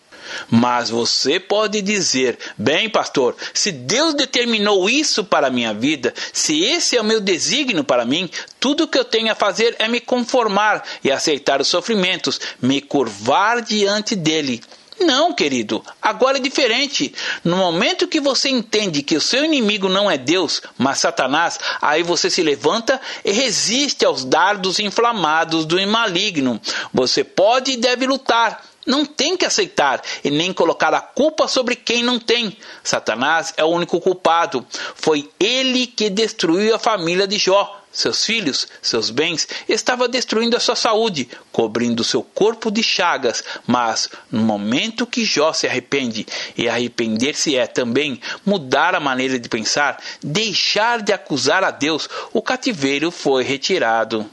Mas 0.50 0.90
você 0.90 1.40
pode 1.40 1.82
dizer: 1.82 2.38
bem, 2.58 2.90
pastor, 2.90 3.36
se 3.54 3.72
Deus 3.72 4.14
determinou 4.14 4.90
isso 4.90 5.24
para 5.24 5.48
a 5.48 5.52
minha 5.52 5.74
vida, 5.74 6.14
se 6.34 6.64
esse 6.64 6.98
é 6.98 7.02
o 7.02 7.06
meu 7.06 7.22
desígnio 7.22 7.84
para 7.84 8.06
mim, 8.06 8.30
tudo 8.60 8.84
o 8.84 8.88
que 8.88 8.98
eu 8.98 9.06
tenho 9.06 9.32
a 9.32 9.36
fazer 9.36 9.76
é 9.80 9.88
me 9.88 10.00
conformar 10.00 10.84
e 11.04 11.12
aceitar 11.12 11.62
os 11.62 11.68
sofrimentos, 11.68 12.40
me 12.62 12.82
curvar 12.82 13.62
diante 13.62 14.16
dele. 14.16 14.62
Não, 15.02 15.34
querido, 15.34 15.84
agora 16.02 16.38
é 16.38 16.42
diferente. 16.42 17.14
No 17.44 17.58
momento 17.58 18.08
que 18.08 18.20
você 18.20 18.50
entende 18.50 19.02
que 19.02 19.16
o 19.16 19.22
seu 19.22 19.44
inimigo 19.44 19.90
não 19.90 20.10
é 20.10 20.18
Deus, 20.18 20.62
mas 20.78 21.00
Satanás, 21.00 21.60
aí 21.82 22.04
você 22.04 22.30
se 22.30 22.44
levanta 22.44 23.02
e 23.26 23.32
resiste 23.32 24.06
aos 24.06 24.24
dardos 24.24 24.80
inflamados 24.80 25.66
do 25.66 25.82
maligno. 25.88 26.62
Você 26.94 27.24
pode 27.24 27.72
e 27.72 27.78
deve 27.78 28.06
lutar, 28.06 28.64
não 28.86 29.06
tem 29.06 29.38
que 29.38 29.46
aceitar 29.46 30.02
e 30.24 30.30
nem 30.30 30.54
colocar 30.54 30.94
a 30.94 31.02
culpa 31.02 31.48
sobre 31.48 31.76
quem 31.76 32.04
não 32.04 32.20
tem. 32.20 32.58
Satanás 32.84 33.54
é 33.58 33.64
o 33.64 33.68
único 33.68 34.00
culpado. 34.00 34.66
Foi 34.96 35.30
ele 35.40 35.88
que 35.88 36.10
destruiu 36.10 36.76
a 36.76 36.80
família 36.80 37.28
de 37.28 37.38
Jó. 37.38 37.78
Seus 37.92 38.24
filhos, 38.24 38.70
seus 38.82 39.10
bens, 39.10 39.46
estava 39.68 40.08
destruindo 40.08 40.56
a 40.56 40.62
sua 40.62 40.78
saúde, 40.78 41.28
cobrindo 41.52 42.06
seu 42.06 42.24
corpo 42.24 42.72
de 42.72 42.82
chagas. 42.82 43.44
Mas 43.68 44.08
no 44.32 44.42
momento 44.42 45.06
que 45.06 45.26
Jó 45.26 45.52
se 45.52 45.68
arrepende, 45.68 46.26
e 46.58 46.70
arrepender-se 46.70 47.54
é 47.58 47.68
também 47.68 48.22
mudar 48.46 48.96
a 48.96 49.00
maneira 49.02 49.38
de 49.38 49.50
pensar, 49.50 50.02
deixar 50.24 51.02
de 51.02 51.12
acusar 51.12 51.66
a 51.66 51.72
Deus, 51.72 52.08
o 52.32 52.42
cativeiro 52.42 53.12
foi 53.12 53.44
retirado. 53.44 54.26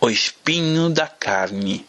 O 0.00 0.10
espinho 0.10 0.90
da 0.90 1.06
carne. 1.06 1.86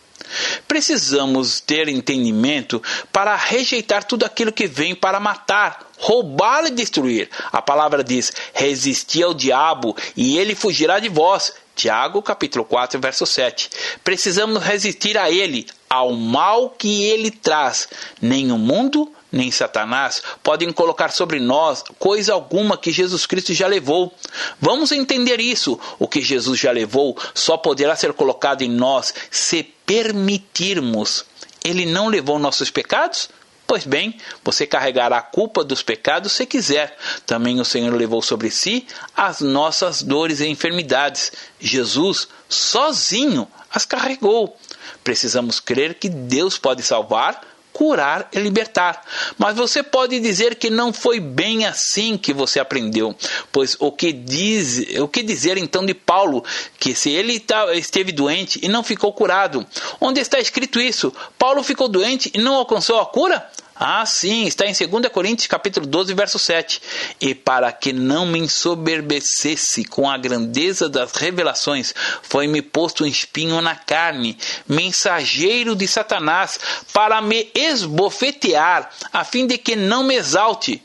Precisamos 0.67 1.59
ter 1.59 1.87
entendimento 1.87 2.81
para 3.11 3.35
rejeitar 3.35 4.03
tudo 4.03 4.25
aquilo 4.25 4.51
que 4.51 4.67
vem 4.67 4.95
para 4.95 5.19
matar, 5.19 5.91
roubar 5.97 6.65
e 6.65 6.71
destruir. 6.71 7.29
A 7.51 7.61
palavra 7.61 8.03
diz: 8.03 8.31
resistir 8.53 9.23
ao 9.23 9.33
diabo 9.33 9.95
e 10.15 10.37
ele 10.37 10.55
fugirá 10.55 10.99
de 10.99 11.09
vós. 11.09 11.53
Tiago 11.75 12.23
capítulo 12.23 12.65
4, 12.65 12.99
verso 12.99 13.23
7. 13.23 13.69
Precisamos 14.03 14.63
resistir 14.63 15.15
a 15.15 15.29
ele, 15.29 15.67
ao 15.89 16.13
mal 16.13 16.69
que 16.69 17.03
ele 17.03 17.31
traz. 17.31 17.87
Nem 18.21 18.51
o 18.51 18.57
mundo, 18.57 19.11
nem 19.31 19.51
Satanás 19.51 20.21
podem 20.41 20.71
colocar 20.71 21.11
sobre 21.11 21.39
nós 21.39 21.83
coisa 21.99 22.33
alguma 22.33 22.77
que 22.77 22.91
Jesus 22.91 23.25
Cristo 23.25 23.53
já 23.53 23.67
levou. 23.67 24.13
Vamos 24.59 24.91
entender 24.91 25.39
isso. 25.39 25.79
O 25.99 26.07
que 26.07 26.21
Jesus 26.21 26.59
já 26.59 26.71
levou 26.71 27.17
só 27.33 27.57
poderá 27.57 27.95
ser 27.95 28.13
colocado 28.13 28.61
em 28.61 28.69
nós 28.69 29.13
se 29.29 29.63
permitirmos. 29.85 31.25
Ele 31.63 31.85
não 31.85 32.07
levou 32.07 32.39
nossos 32.39 32.69
pecados? 32.69 33.29
Pois 33.67 33.85
bem, 33.85 34.15
você 34.45 34.65
carregará 34.65 35.17
a 35.17 35.21
culpa 35.21 35.61
dos 35.61 35.83
pecados 35.83 36.31
se 36.31 36.45
quiser. 36.45 36.97
Também 37.25 37.59
o 37.59 37.65
Senhor 37.65 37.93
levou 37.93 38.21
sobre 38.21 38.49
si 38.49 38.87
as 39.15 39.41
nossas 39.41 40.01
dores 40.01 40.39
e 40.39 40.47
enfermidades. 40.47 41.33
Jesus, 41.59 42.29
sozinho, 42.47 43.45
as 43.71 43.85
carregou. 43.85 44.57
Precisamos 45.03 45.59
crer 45.59 45.95
que 45.95 46.09
Deus 46.09 46.57
pode 46.57 46.83
salvar 46.83 47.41
curar 47.77 48.27
e 48.33 48.39
libertar. 48.39 49.03
Mas 49.37 49.55
você 49.55 49.83
pode 49.83 50.19
dizer 50.19 50.55
que 50.55 50.67
não 50.67 50.91
foi 50.91 51.19
bem 51.19 51.67
assim 51.67 52.17
que 52.17 52.33
você 52.33 52.59
aprendeu, 52.59 53.15
pois 53.51 53.77
o 53.79 53.91
que 53.91 54.11
diz, 54.11 54.97
o 54.97 55.07
que 55.07 55.21
dizer 55.21 55.59
então 55.59 55.85
de 55.85 55.93
Paulo, 55.93 56.43
que 56.79 56.95
se 56.95 57.11
ele 57.11 57.39
tá, 57.39 57.71
esteve 57.75 58.11
doente 58.11 58.59
e 58.63 58.67
não 58.67 58.81
ficou 58.81 59.13
curado? 59.13 59.63
Onde 60.01 60.19
está 60.19 60.39
escrito 60.39 60.81
isso? 60.81 61.13
Paulo 61.37 61.61
ficou 61.61 61.87
doente 61.87 62.31
e 62.33 62.39
não 62.39 62.55
alcançou 62.55 62.99
a 62.99 63.05
cura? 63.05 63.47
Ah, 63.79 64.05
sim, 64.05 64.45
está 64.45 64.65
em 64.65 64.73
2 64.73 65.07
Coríntios 65.09 65.47
capítulo 65.47 65.85
12, 65.85 66.13
verso 66.15 66.39
7. 66.39 66.81
E 67.21 67.35
para 67.35 67.71
que 67.71 67.93
não 67.93 68.25
me 68.25 68.39
ensoberbecesse 68.39 69.85
com 69.85 70.09
a 70.09 70.17
grandeza 70.17 70.89
das 70.89 71.13
revelações, 71.13 71.93
foi-me 72.23 72.61
posto 72.61 73.03
um 73.03 73.07
espinho 73.07 73.61
na 73.61 73.75
carne, 73.75 74.37
mensageiro 74.67 75.75
de 75.75 75.87
Satanás, 75.87 76.59
para 76.91 77.21
me 77.21 77.51
esbofetear, 77.53 78.89
a 79.13 79.23
fim 79.23 79.45
de 79.45 79.59
que 79.59 79.75
não 79.75 80.03
me 80.03 80.15
exalte. 80.15 80.81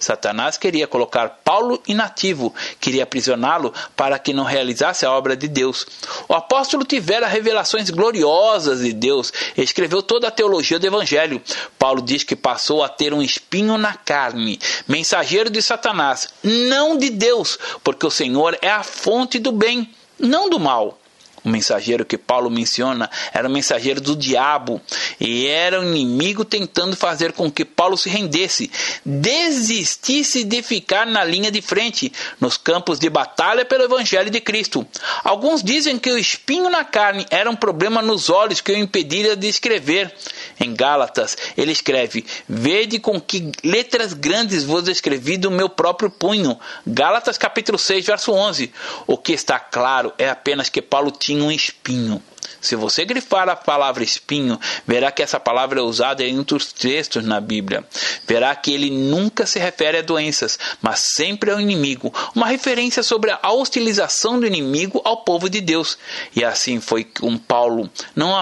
Satanás 0.00 0.56
queria 0.56 0.88
colocar 0.88 1.40
Paulo 1.44 1.80
inativo, 1.86 2.54
queria 2.80 3.04
aprisioná-lo 3.04 3.72
para 3.94 4.18
que 4.18 4.32
não 4.32 4.44
realizasse 4.44 5.04
a 5.04 5.12
obra 5.12 5.36
de 5.36 5.46
Deus. 5.46 5.86
O 6.26 6.34
apóstolo 6.34 6.84
tivera 6.84 7.28
revelações 7.28 7.90
gloriosas 7.90 8.80
de 8.80 8.94
Deus, 8.94 9.32
escreveu 9.56 10.02
toda 10.02 10.28
a 10.28 10.30
teologia 10.30 10.78
do 10.78 10.86
evangelho. 10.86 11.42
Paulo 11.78 12.00
diz 12.00 12.24
que 12.24 12.34
passou 12.34 12.82
a 12.82 12.88
ter 12.88 13.12
um 13.12 13.22
espinho 13.22 13.76
na 13.76 13.94
carne, 13.94 14.58
mensageiro 14.88 15.50
de 15.50 15.60
Satanás, 15.60 16.28
não 16.42 16.96
de 16.96 17.10
Deus, 17.10 17.58
porque 17.84 18.06
o 18.06 18.10
Senhor 18.10 18.58
é 18.62 18.70
a 18.70 18.82
fonte 18.82 19.38
do 19.38 19.52
bem, 19.52 19.90
não 20.18 20.48
do 20.48 20.58
mal. 20.58 20.98
O 21.44 21.48
mensageiro 21.48 22.04
que 22.04 22.18
Paulo 22.18 22.50
menciona 22.50 23.10
era 23.32 23.48
o 23.48 23.50
mensageiro 23.50 24.00
do 24.00 24.14
diabo 24.14 24.80
e 25.18 25.46
era 25.46 25.80
o 25.80 25.84
inimigo 25.84 26.44
tentando 26.44 26.94
fazer 26.96 27.32
com 27.32 27.50
que 27.50 27.64
Paulo 27.64 27.96
se 27.96 28.10
rendesse, 28.10 28.70
desistisse 29.04 30.44
de 30.44 30.62
ficar 30.62 31.06
na 31.06 31.24
linha 31.24 31.50
de 31.50 31.62
frente, 31.62 32.12
nos 32.38 32.56
campos 32.56 32.98
de 32.98 33.08
batalha 33.08 33.64
pelo 33.64 33.84
evangelho 33.84 34.30
de 34.30 34.40
Cristo. 34.40 34.86
Alguns 35.24 35.62
dizem 35.62 35.98
que 35.98 36.10
o 36.10 36.18
espinho 36.18 36.68
na 36.68 36.84
carne 36.84 37.26
era 37.30 37.50
um 37.50 37.56
problema 37.56 38.02
nos 38.02 38.28
olhos 38.28 38.60
que 38.60 38.72
o 38.72 38.76
impediria 38.76 39.34
de 39.34 39.48
escrever. 39.48 40.14
Em 40.60 40.74
Gálatas, 40.74 41.38
ele 41.56 41.72
escreve: 41.72 42.26
Vede 42.46 42.98
com 42.98 43.18
que 43.18 43.50
letras 43.64 44.12
grandes 44.12 44.62
vos 44.62 44.86
escrevi 44.88 45.38
do 45.38 45.50
meu 45.50 45.70
próprio 45.70 46.10
punho. 46.10 46.58
Gálatas 46.86 47.38
capítulo 47.38 47.78
6, 47.78 48.04
verso 48.04 48.30
11. 48.32 48.70
O 49.06 49.16
que 49.16 49.32
está 49.32 49.58
claro 49.58 50.12
é 50.18 50.28
apenas 50.28 50.68
que 50.68 50.82
Paulo 50.82 51.10
tinha 51.10 51.42
um 51.42 51.50
espinho. 51.50 52.22
Se 52.60 52.76
você 52.76 53.06
grifar 53.06 53.48
a 53.48 53.56
palavra 53.56 54.04
espinho, 54.04 54.60
verá 54.86 55.10
que 55.10 55.22
essa 55.22 55.40
palavra 55.40 55.80
é 55.80 55.82
usada 55.82 56.22
em 56.22 56.38
outros 56.38 56.72
textos 56.72 57.24
na 57.24 57.40
Bíblia. 57.40 57.82
Verá 58.26 58.54
que 58.54 58.72
ele 58.72 58.90
nunca 58.90 59.46
se 59.46 59.58
refere 59.58 59.98
a 59.98 60.02
doenças, 60.02 60.58
mas 60.82 61.00
sempre 61.14 61.50
ao 61.50 61.60
inimigo. 61.60 62.12
Uma 62.34 62.46
referência 62.46 63.02
sobre 63.02 63.30
a 63.30 63.50
hostilização 63.50 64.38
do 64.38 64.46
inimigo 64.46 65.00
ao 65.04 65.24
povo 65.24 65.48
de 65.48 65.62
Deus. 65.62 65.96
E 66.36 66.44
assim 66.44 66.80
foi 66.80 67.04
com 67.04 67.38
Paulo. 67.38 67.88
Não 68.14 68.36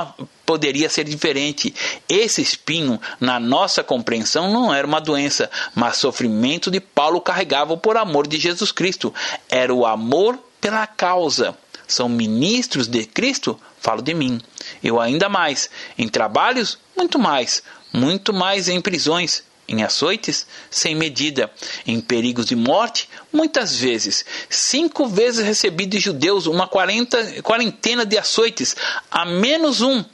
poderia 0.49 0.89
ser 0.89 1.05
diferente. 1.05 1.75
Esse 2.09 2.41
espinho, 2.41 2.99
na 3.21 3.39
nossa 3.39 3.85
compreensão, 3.85 4.51
não 4.51 4.73
era 4.73 4.87
uma 4.87 4.99
doença, 4.99 5.51
mas 5.75 5.99
sofrimento 5.99 6.71
de 6.71 6.81
Paulo 6.81 7.21
carregava 7.21 7.77
por 7.77 7.99
amor 7.99 8.27
de 8.27 8.39
Jesus 8.39 8.73
Cristo. 8.73 9.13
Era 9.47 9.75
o 9.75 9.85
amor 9.85 10.39
pela 10.59 10.87
causa 10.87 11.55
são 11.87 12.07
ministros 12.07 12.87
de 12.87 13.07
Cristo, 13.07 13.59
falo 13.81 14.03
de 14.03 14.13
mim. 14.13 14.41
Eu 14.85 15.01
ainda 15.01 15.27
mais, 15.27 15.71
em 15.97 16.07
trabalhos, 16.07 16.79
muito 16.95 17.19
mais, 17.19 17.63
muito 17.91 18.31
mais 18.31 18.69
em 18.69 18.79
prisões, 18.79 19.43
em 19.69 19.83
açoites, 19.83 20.47
sem 20.71 20.95
medida, 20.95 21.51
em 21.87 22.01
perigos 22.01 22.47
de 22.47 22.57
morte, 22.57 23.09
muitas 23.33 23.75
vezes. 23.75 24.25
Cinco 24.49 25.07
vezes 25.07 25.45
recebi 25.45 25.85
de 25.87 25.99
judeus 25.99 26.47
uma 26.47 26.67
quarenta, 26.67 27.43
quarentena 27.43 28.07
de 28.07 28.17
açoites, 28.17 28.75
a 29.11 29.27
menos 29.27 29.83
um. 29.83 30.05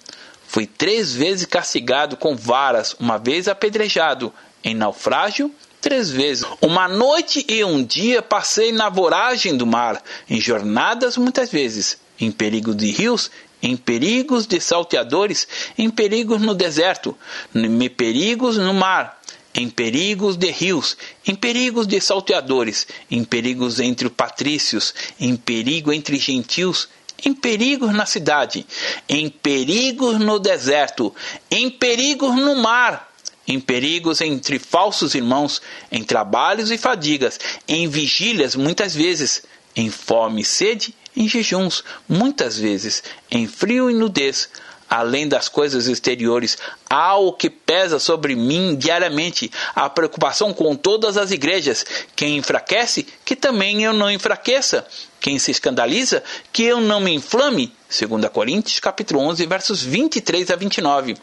Fui 0.55 0.67
três 0.67 1.13
vezes 1.13 1.47
castigado 1.47 2.17
com 2.17 2.37
varas, 2.37 2.95
uma 3.01 3.19
vez 3.19 3.49
apedrejado, 3.49 4.33
em 4.63 4.73
naufrágio 4.73 5.53
três 5.81 6.13
vezes. 6.13 6.45
Uma 6.61 6.87
noite 6.87 7.45
e 7.49 7.65
um 7.65 7.83
dia 7.83 8.23
passei 8.23 8.71
na 8.71 8.89
voragem 8.89 9.57
do 9.57 9.67
mar, 9.67 10.01
em 10.31 10.41
jornadas 10.41 11.17
muitas 11.17 11.51
vezes, 11.51 11.99
em 12.21 12.31
perigos 12.31 12.77
de 12.77 12.89
rios, 12.93 13.33
em 13.61 13.77
perigos 13.77 14.47
de 14.47 14.61
salteadores, 14.61 15.49
em 15.77 15.91
perigos 15.91 16.41
no 16.41 16.55
deserto, 16.55 17.19
em 17.53 17.89
perigos 17.89 18.57
no 18.57 18.73
mar, 18.73 19.21
em 19.53 19.69
perigos 19.69 20.37
de 20.37 20.53
rios, 20.53 20.97
em 21.27 21.35
perigos 21.35 21.85
de 21.85 22.01
salteadores, 22.01 22.87
em 23.11 23.25
perigos 23.25 23.81
entre 23.81 24.09
patrícios, 24.09 24.95
em 25.19 25.35
perigo 25.35 25.93
entre 25.93 26.17
gentios, 26.17 26.89
em 27.25 27.33
perigos 27.33 27.93
na 27.93 28.07
cidade, 28.07 28.67
em 29.09 29.29
perigos 29.29 30.19
no 30.19 30.39
deserto, 30.39 31.15
em 31.51 31.71
perigos 31.71 32.35
no 32.37 32.57
mar, 32.57 33.13
em 33.47 33.61
perigos 33.61 34.21
entre 34.21 34.59
falsos 34.59 35.15
irmãos, 35.15 35.61
em 35.91 36.03
trabalhos 36.03 36.71
e 36.71 36.79
fadigas, 36.79 37.39
em 37.69 37.89
vigílias 37.89 38.57
muitas 38.57 38.95
vezes, 38.95 39.43
em 39.77 39.91
fome 39.91 40.43
e 40.43 40.45
sede, 40.45 40.95
em 41.17 41.29
jejuns, 41.29 41.85
muitas 42.09 42.59
vezes 42.59 43.03
em 43.31 43.47
frio 43.47 43.91
e 43.91 43.95
nudez, 43.95 44.49
além 44.95 45.27
das 45.27 45.49
coisas 45.49 45.89
exteriores, 45.89 46.57
há 46.89 47.17
o 47.17 47.33
que 47.33 47.51
pesa 47.51 47.99
sobre 47.99 48.37
mim 48.37 48.77
diariamente, 48.77 49.51
a 49.75 49.91
preocupação 49.91 50.53
com 50.53 50.77
todas 50.77 51.17
as 51.17 51.33
igrejas. 51.33 51.85
Quem 52.15 52.37
enfraquece, 52.37 53.05
que 53.25 53.35
também 53.35 53.83
eu 53.83 53.93
não 53.93 54.09
enfraqueça. 54.09 54.87
Quem 55.21 55.39
se 55.39 55.51
escandaliza, 55.51 56.23
que 56.53 56.63
eu 56.63 56.81
não 56.81 57.01
me 57.01 57.13
inflame. 57.13 57.73
2 57.89 58.31
Coríntios, 58.31 58.79
capítulo 58.79 59.21
11, 59.21 59.47
versos 59.47 59.83
23 59.83 60.51
a 60.51 60.57
29. 60.57 61.17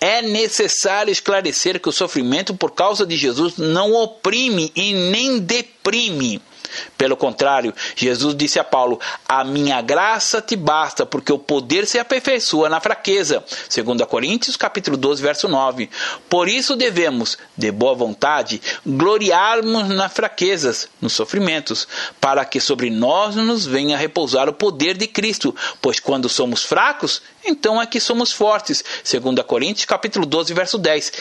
É 0.00 0.20
necessário 0.20 1.10
esclarecer 1.10 1.80
que 1.80 1.88
o 1.88 1.92
sofrimento 1.92 2.54
por 2.54 2.72
causa 2.72 3.06
de 3.06 3.16
Jesus 3.16 3.56
não 3.56 3.92
oprime 3.92 4.70
e 4.74 4.92
nem 4.92 5.38
deprime. 5.38 6.42
Pelo 6.96 7.16
contrário, 7.16 7.74
Jesus 7.96 8.34
disse 8.34 8.58
a 8.58 8.64
Paulo: 8.64 9.00
A 9.28 9.44
minha 9.44 9.80
graça 9.80 10.40
te 10.40 10.56
basta, 10.56 11.04
porque 11.04 11.32
o 11.32 11.38
poder 11.38 11.86
se 11.86 11.98
aperfeiçoa 11.98 12.68
na 12.68 12.80
fraqueza. 12.80 13.44
2 13.74 14.08
Coríntios, 14.08 14.56
capítulo 14.56 14.96
12, 14.96 15.22
verso 15.22 15.48
9. 15.48 15.90
Por 16.28 16.48
isso 16.48 16.76
devemos, 16.76 17.38
de 17.56 17.70
boa 17.70 17.94
vontade, 17.94 18.60
gloriarmos 18.86 19.88
nas 19.88 20.12
fraquezas, 20.12 20.88
nos 21.00 21.12
sofrimentos, 21.12 21.86
para 22.20 22.44
que 22.44 22.60
sobre 22.60 22.90
nós 22.90 23.36
nos 23.36 23.66
venha 23.66 23.96
repousar 23.96 24.48
o 24.48 24.52
poder 24.52 24.96
de 24.96 25.06
Cristo, 25.06 25.54
pois 25.80 26.00
quando 26.00 26.28
somos 26.28 26.62
fracos, 26.62 27.22
então 27.44 27.80
é 27.80 27.86
que 27.86 28.00
somos 28.00 28.32
fortes. 28.32 28.82
2 29.04 29.44
Coríntios, 29.46 29.84
capítulo 29.84 30.24
12, 30.24 30.54
verso 30.54 30.78
10. 30.78 31.12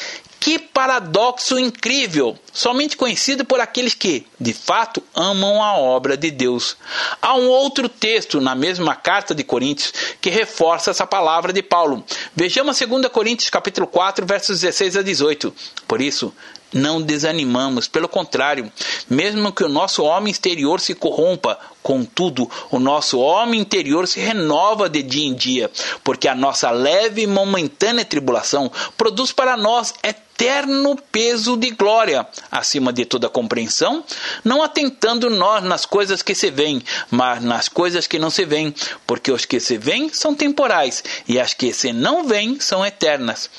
Que 0.43 0.59
paradoxo 0.59 1.57
incrível! 1.57 2.37
Somente 2.51 2.97
conhecido 2.97 3.45
por 3.45 3.61
aqueles 3.61 3.93
que, 3.93 4.27
de 4.37 4.53
fato, 4.53 5.01
amam 5.15 5.63
a 5.63 5.77
obra 5.77 6.17
de 6.17 6.29
Deus. 6.29 6.75
Há 7.21 7.33
um 7.35 7.47
outro 7.47 7.87
texto 7.87 8.41
na 8.41 8.53
mesma 8.53 8.93
carta 8.93 9.33
de 9.33 9.41
Coríntios 9.41 9.93
que 10.19 10.29
reforça 10.29 10.91
essa 10.91 11.07
palavra 11.07 11.53
de 11.53 11.63
Paulo. 11.63 12.03
Vejamos 12.35 12.77
2 12.77 13.07
Coríntios 13.07 13.49
capítulo 13.49 13.87
4, 13.87 14.25
versos 14.25 14.59
16 14.59 14.97
a 14.97 15.01
18. 15.01 15.55
Por 15.87 16.01
isso, 16.01 16.33
não 16.73 17.01
desanimamos, 17.01 17.87
pelo 17.87 18.07
contrário, 18.09 18.71
mesmo 19.09 19.51
que 19.51 19.63
o 19.63 19.69
nosso 19.69 20.03
homem 20.03 20.31
exterior 20.31 20.79
se 20.79 20.95
corrompa, 20.95 21.59
contudo, 21.81 22.49
o 22.71 22.79
nosso 22.79 23.19
homem 23.19 23.59
interior 23.59 24.07
se 24.07 24.19
renova 24.19 24.89
de 24.89 25.03
dia 25.03 25.27
em 25.27 25.33
dia, 25.33 25.69
porque 26.03 26.27
a 26.27 26.35
nossa 26.35 26.71
leve 26.71 27.23
e 27.23 27.27
momentânea 27.27 28.05
tribulação 28.05 28.71
produz 28.97 29.31
para 29.31 29.57
nós 29.57 29.93
eterno 30.01 30.97
peso 31.11 31.55
de 31.55 31.71
glória, 31.71 32.25
acima 32.49 32.91
de 32.91 33.05
toda 33.05 33.29
compreensão, 33.29 34.03
não 34.43 34.63
atentando 34.63 35.29
nós 35.29 35.63
nas 35.63 35.85
coisas 35.85 36.21
que 36.21 36.33
se 36.33 36.49
veem, 36.49 36.81
mas 37.11 37.43
nas 37.43 37.69
coisas 37.69 38.07
que 38.07 38.17
não 38.17 38.29
se 38.29 38.45
veem, 38.45 38.73
porque 39.05 39.31
os 39.31 39.45
que 39.45 39.59
se 39.59 39.77
veem 39.77 40.09
são 40.09 40.33
temporais 40.33 41.03
e 41.27 41.39
as 41.39 41.53
que 41.53 41.73
se 41.73 41.93
não 41.93 42.25
veem 42.25 42.59
são 42.59 42.85
eternas. 42.85 43.49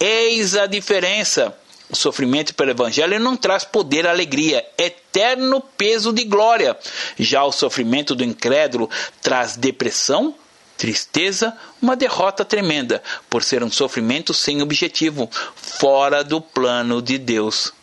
Eis 0.00 0.56
a 0.56 0.66
diferença 0.66 1.54
o 1.92 1.96
sofrimento 1.96 2.54
pelo 2.54 2.70
Evangelho 2.70 3.20
não 3.20 3.36
traz 3.36 3.64
poder, 3.64 4.06
alegria, 4.06 4.66
eterno 4.78 5.60
peso 5.60 6.10
de 6.10 6.24
glória. 6.24 6.74
Já 7.18 7.44
o 7.44 7.52
sofrimento 7.52 8.14
do 8.14 8.24
incrédulo 8.24 8.88
traz 9.20 9.58
depressão, 9.58 10.34
tristeza, 10.78 11.54
uma 11.82 11.94
derrota 11.94 12.46
tremenda, 12.46 13.02
por 13.28 13.44
ser 13.44 13.62
um 13.62 13.70
sofrimento 13.70 14.32
sem 14.32 14.62
objetivo, 14.62 15.28
fora 15.54 16.24
do 16.24 16.40
plano 16.40 17.02
de 17.02 17.18
Deus. 17.18 17.74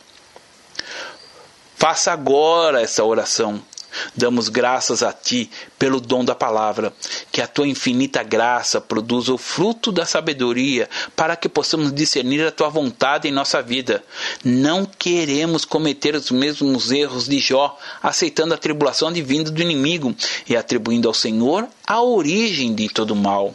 Faça 1.75 2.11
agora 2.11 2.81
essa 2.81 3.03
oração. 3.03 3.63
Damos 4.15 4.49
graças 4.49 5.03
a 5.03 5.11
Ti 5.11 5.49
pelo 5.77 5.99
dom 5.99 6.23
da 6.23 6.35
palavra, 6.35 6.93
que 7.31 7.41
a 7.41 7.47
Tua 7.47 7.67
infinita 7.67 8.23
graça 8.23 8.79
produza 8.81 9.33
o 9.33 9.37
fruto 9.37 9.91
da 9.91 10.05
sabedoria 10.05 10.89
para 11.15 11.35
que 11.35 11.49
possamos 11.49 11.93
discernir 11.93 12.45
a 12.45 12.51
Tua 12.51 12.69
vontade 12.69 13.27
em 13.27 13.31
nossa 13.31 13.61
vida. 13.61 14.03
Não 14.43 14.85
queremos 14.85 15.65
cometer 15.65 16.15
os 16.15 16.31
mesmos 16.31 16.91
erros 16.91 17.27
de 17.27 17.39
Jó, 17.39 17.77
aceitando 18.01 18.53
a 18.53 18.57
tribulação 18.57 19.11
divina 19.11 19.49
do 19.49 19.61
inimigo 19.61 20.15
e 20.47 20.55
atribuindo 20.55 21.07
ao 21.07 21.13
Senhor 21.13 21.67
a 21.85 22.01
origem 22.01 22.73
de 22.73 22.89
todo 22.89 23.15
mal. 23.15 23.53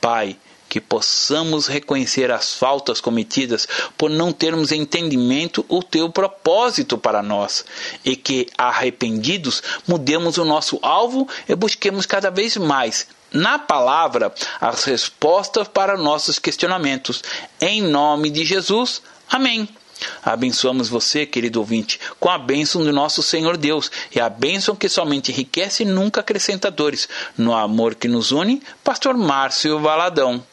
Pai, 0.00 0.36
que 0.68 0.80
possamos 0.80 1.66
reconhecer 1.66 2.30
as 2.30 2.54
faltas 2.54 3.00
cometidas 3.00 3.66
por 3.96 4.10
não 4.10 4.32
termos 4.32 4.72
entendimento 4.72 5.64
o 5.68 5.82
teu 5.82 6.10
propósito 6.10 6.98
para 6.98 7.22
nós, 7.22 7.64
e 8.04 8.16
que, 8.16 8.48
arrependidos, 8.56 9.62
mudemos 9.86 10.38
o 10.38 10.44
nosso 10.44 10.78
alvo 10.82 11.28
e 11.48 11.54
busquemos 11.54 12.06
cada 12.06 12.30
vez 12.30 12.56
mais 12.56 13.06
na 13.32 13.58
palavra 13.58 14.32
as 14.60 14.84
respostas 14.84 15.68
para 15.68 15.96
nossos 15.96 16.38
questionamentos. 16.38 17.22
Em 17.60 17.82
nome 17.82 18.30
de 18.30 18.44
Jesus. 18.44 19.02
Amém. 19.28 19.68
Abençoamos 20.22 20.88
você, 20.88 21.24
querido 21.24 21.58
ouvinte, 21.58 21.98
com 22.20 22.28
a 22.28 22.38
bênção 22.38 22.84
do 22.84 22.92
nosso 22.92 23.22
Senhor 23.22 23.56
Deus 23.56 23.90
e 24.14 24.20
a 24.20 24.28
bênção 24.28 24.76
que 24.76 24.88
somente 24.88 25.32
enriquece 25.32 25.82
e 25.82 25.86
nunca 25.86 26.20
acrescenta 26.20 26.70
dores. 26.70 27.08
No 27.36 27.54
amor 27.54 27.94
que 27.94 28.08
nos 28.08 28.30
une, 28.30 28.62
Pastor 28.84 29.16
Márcio 29.16 29.80
Valadão. 29.80 30.44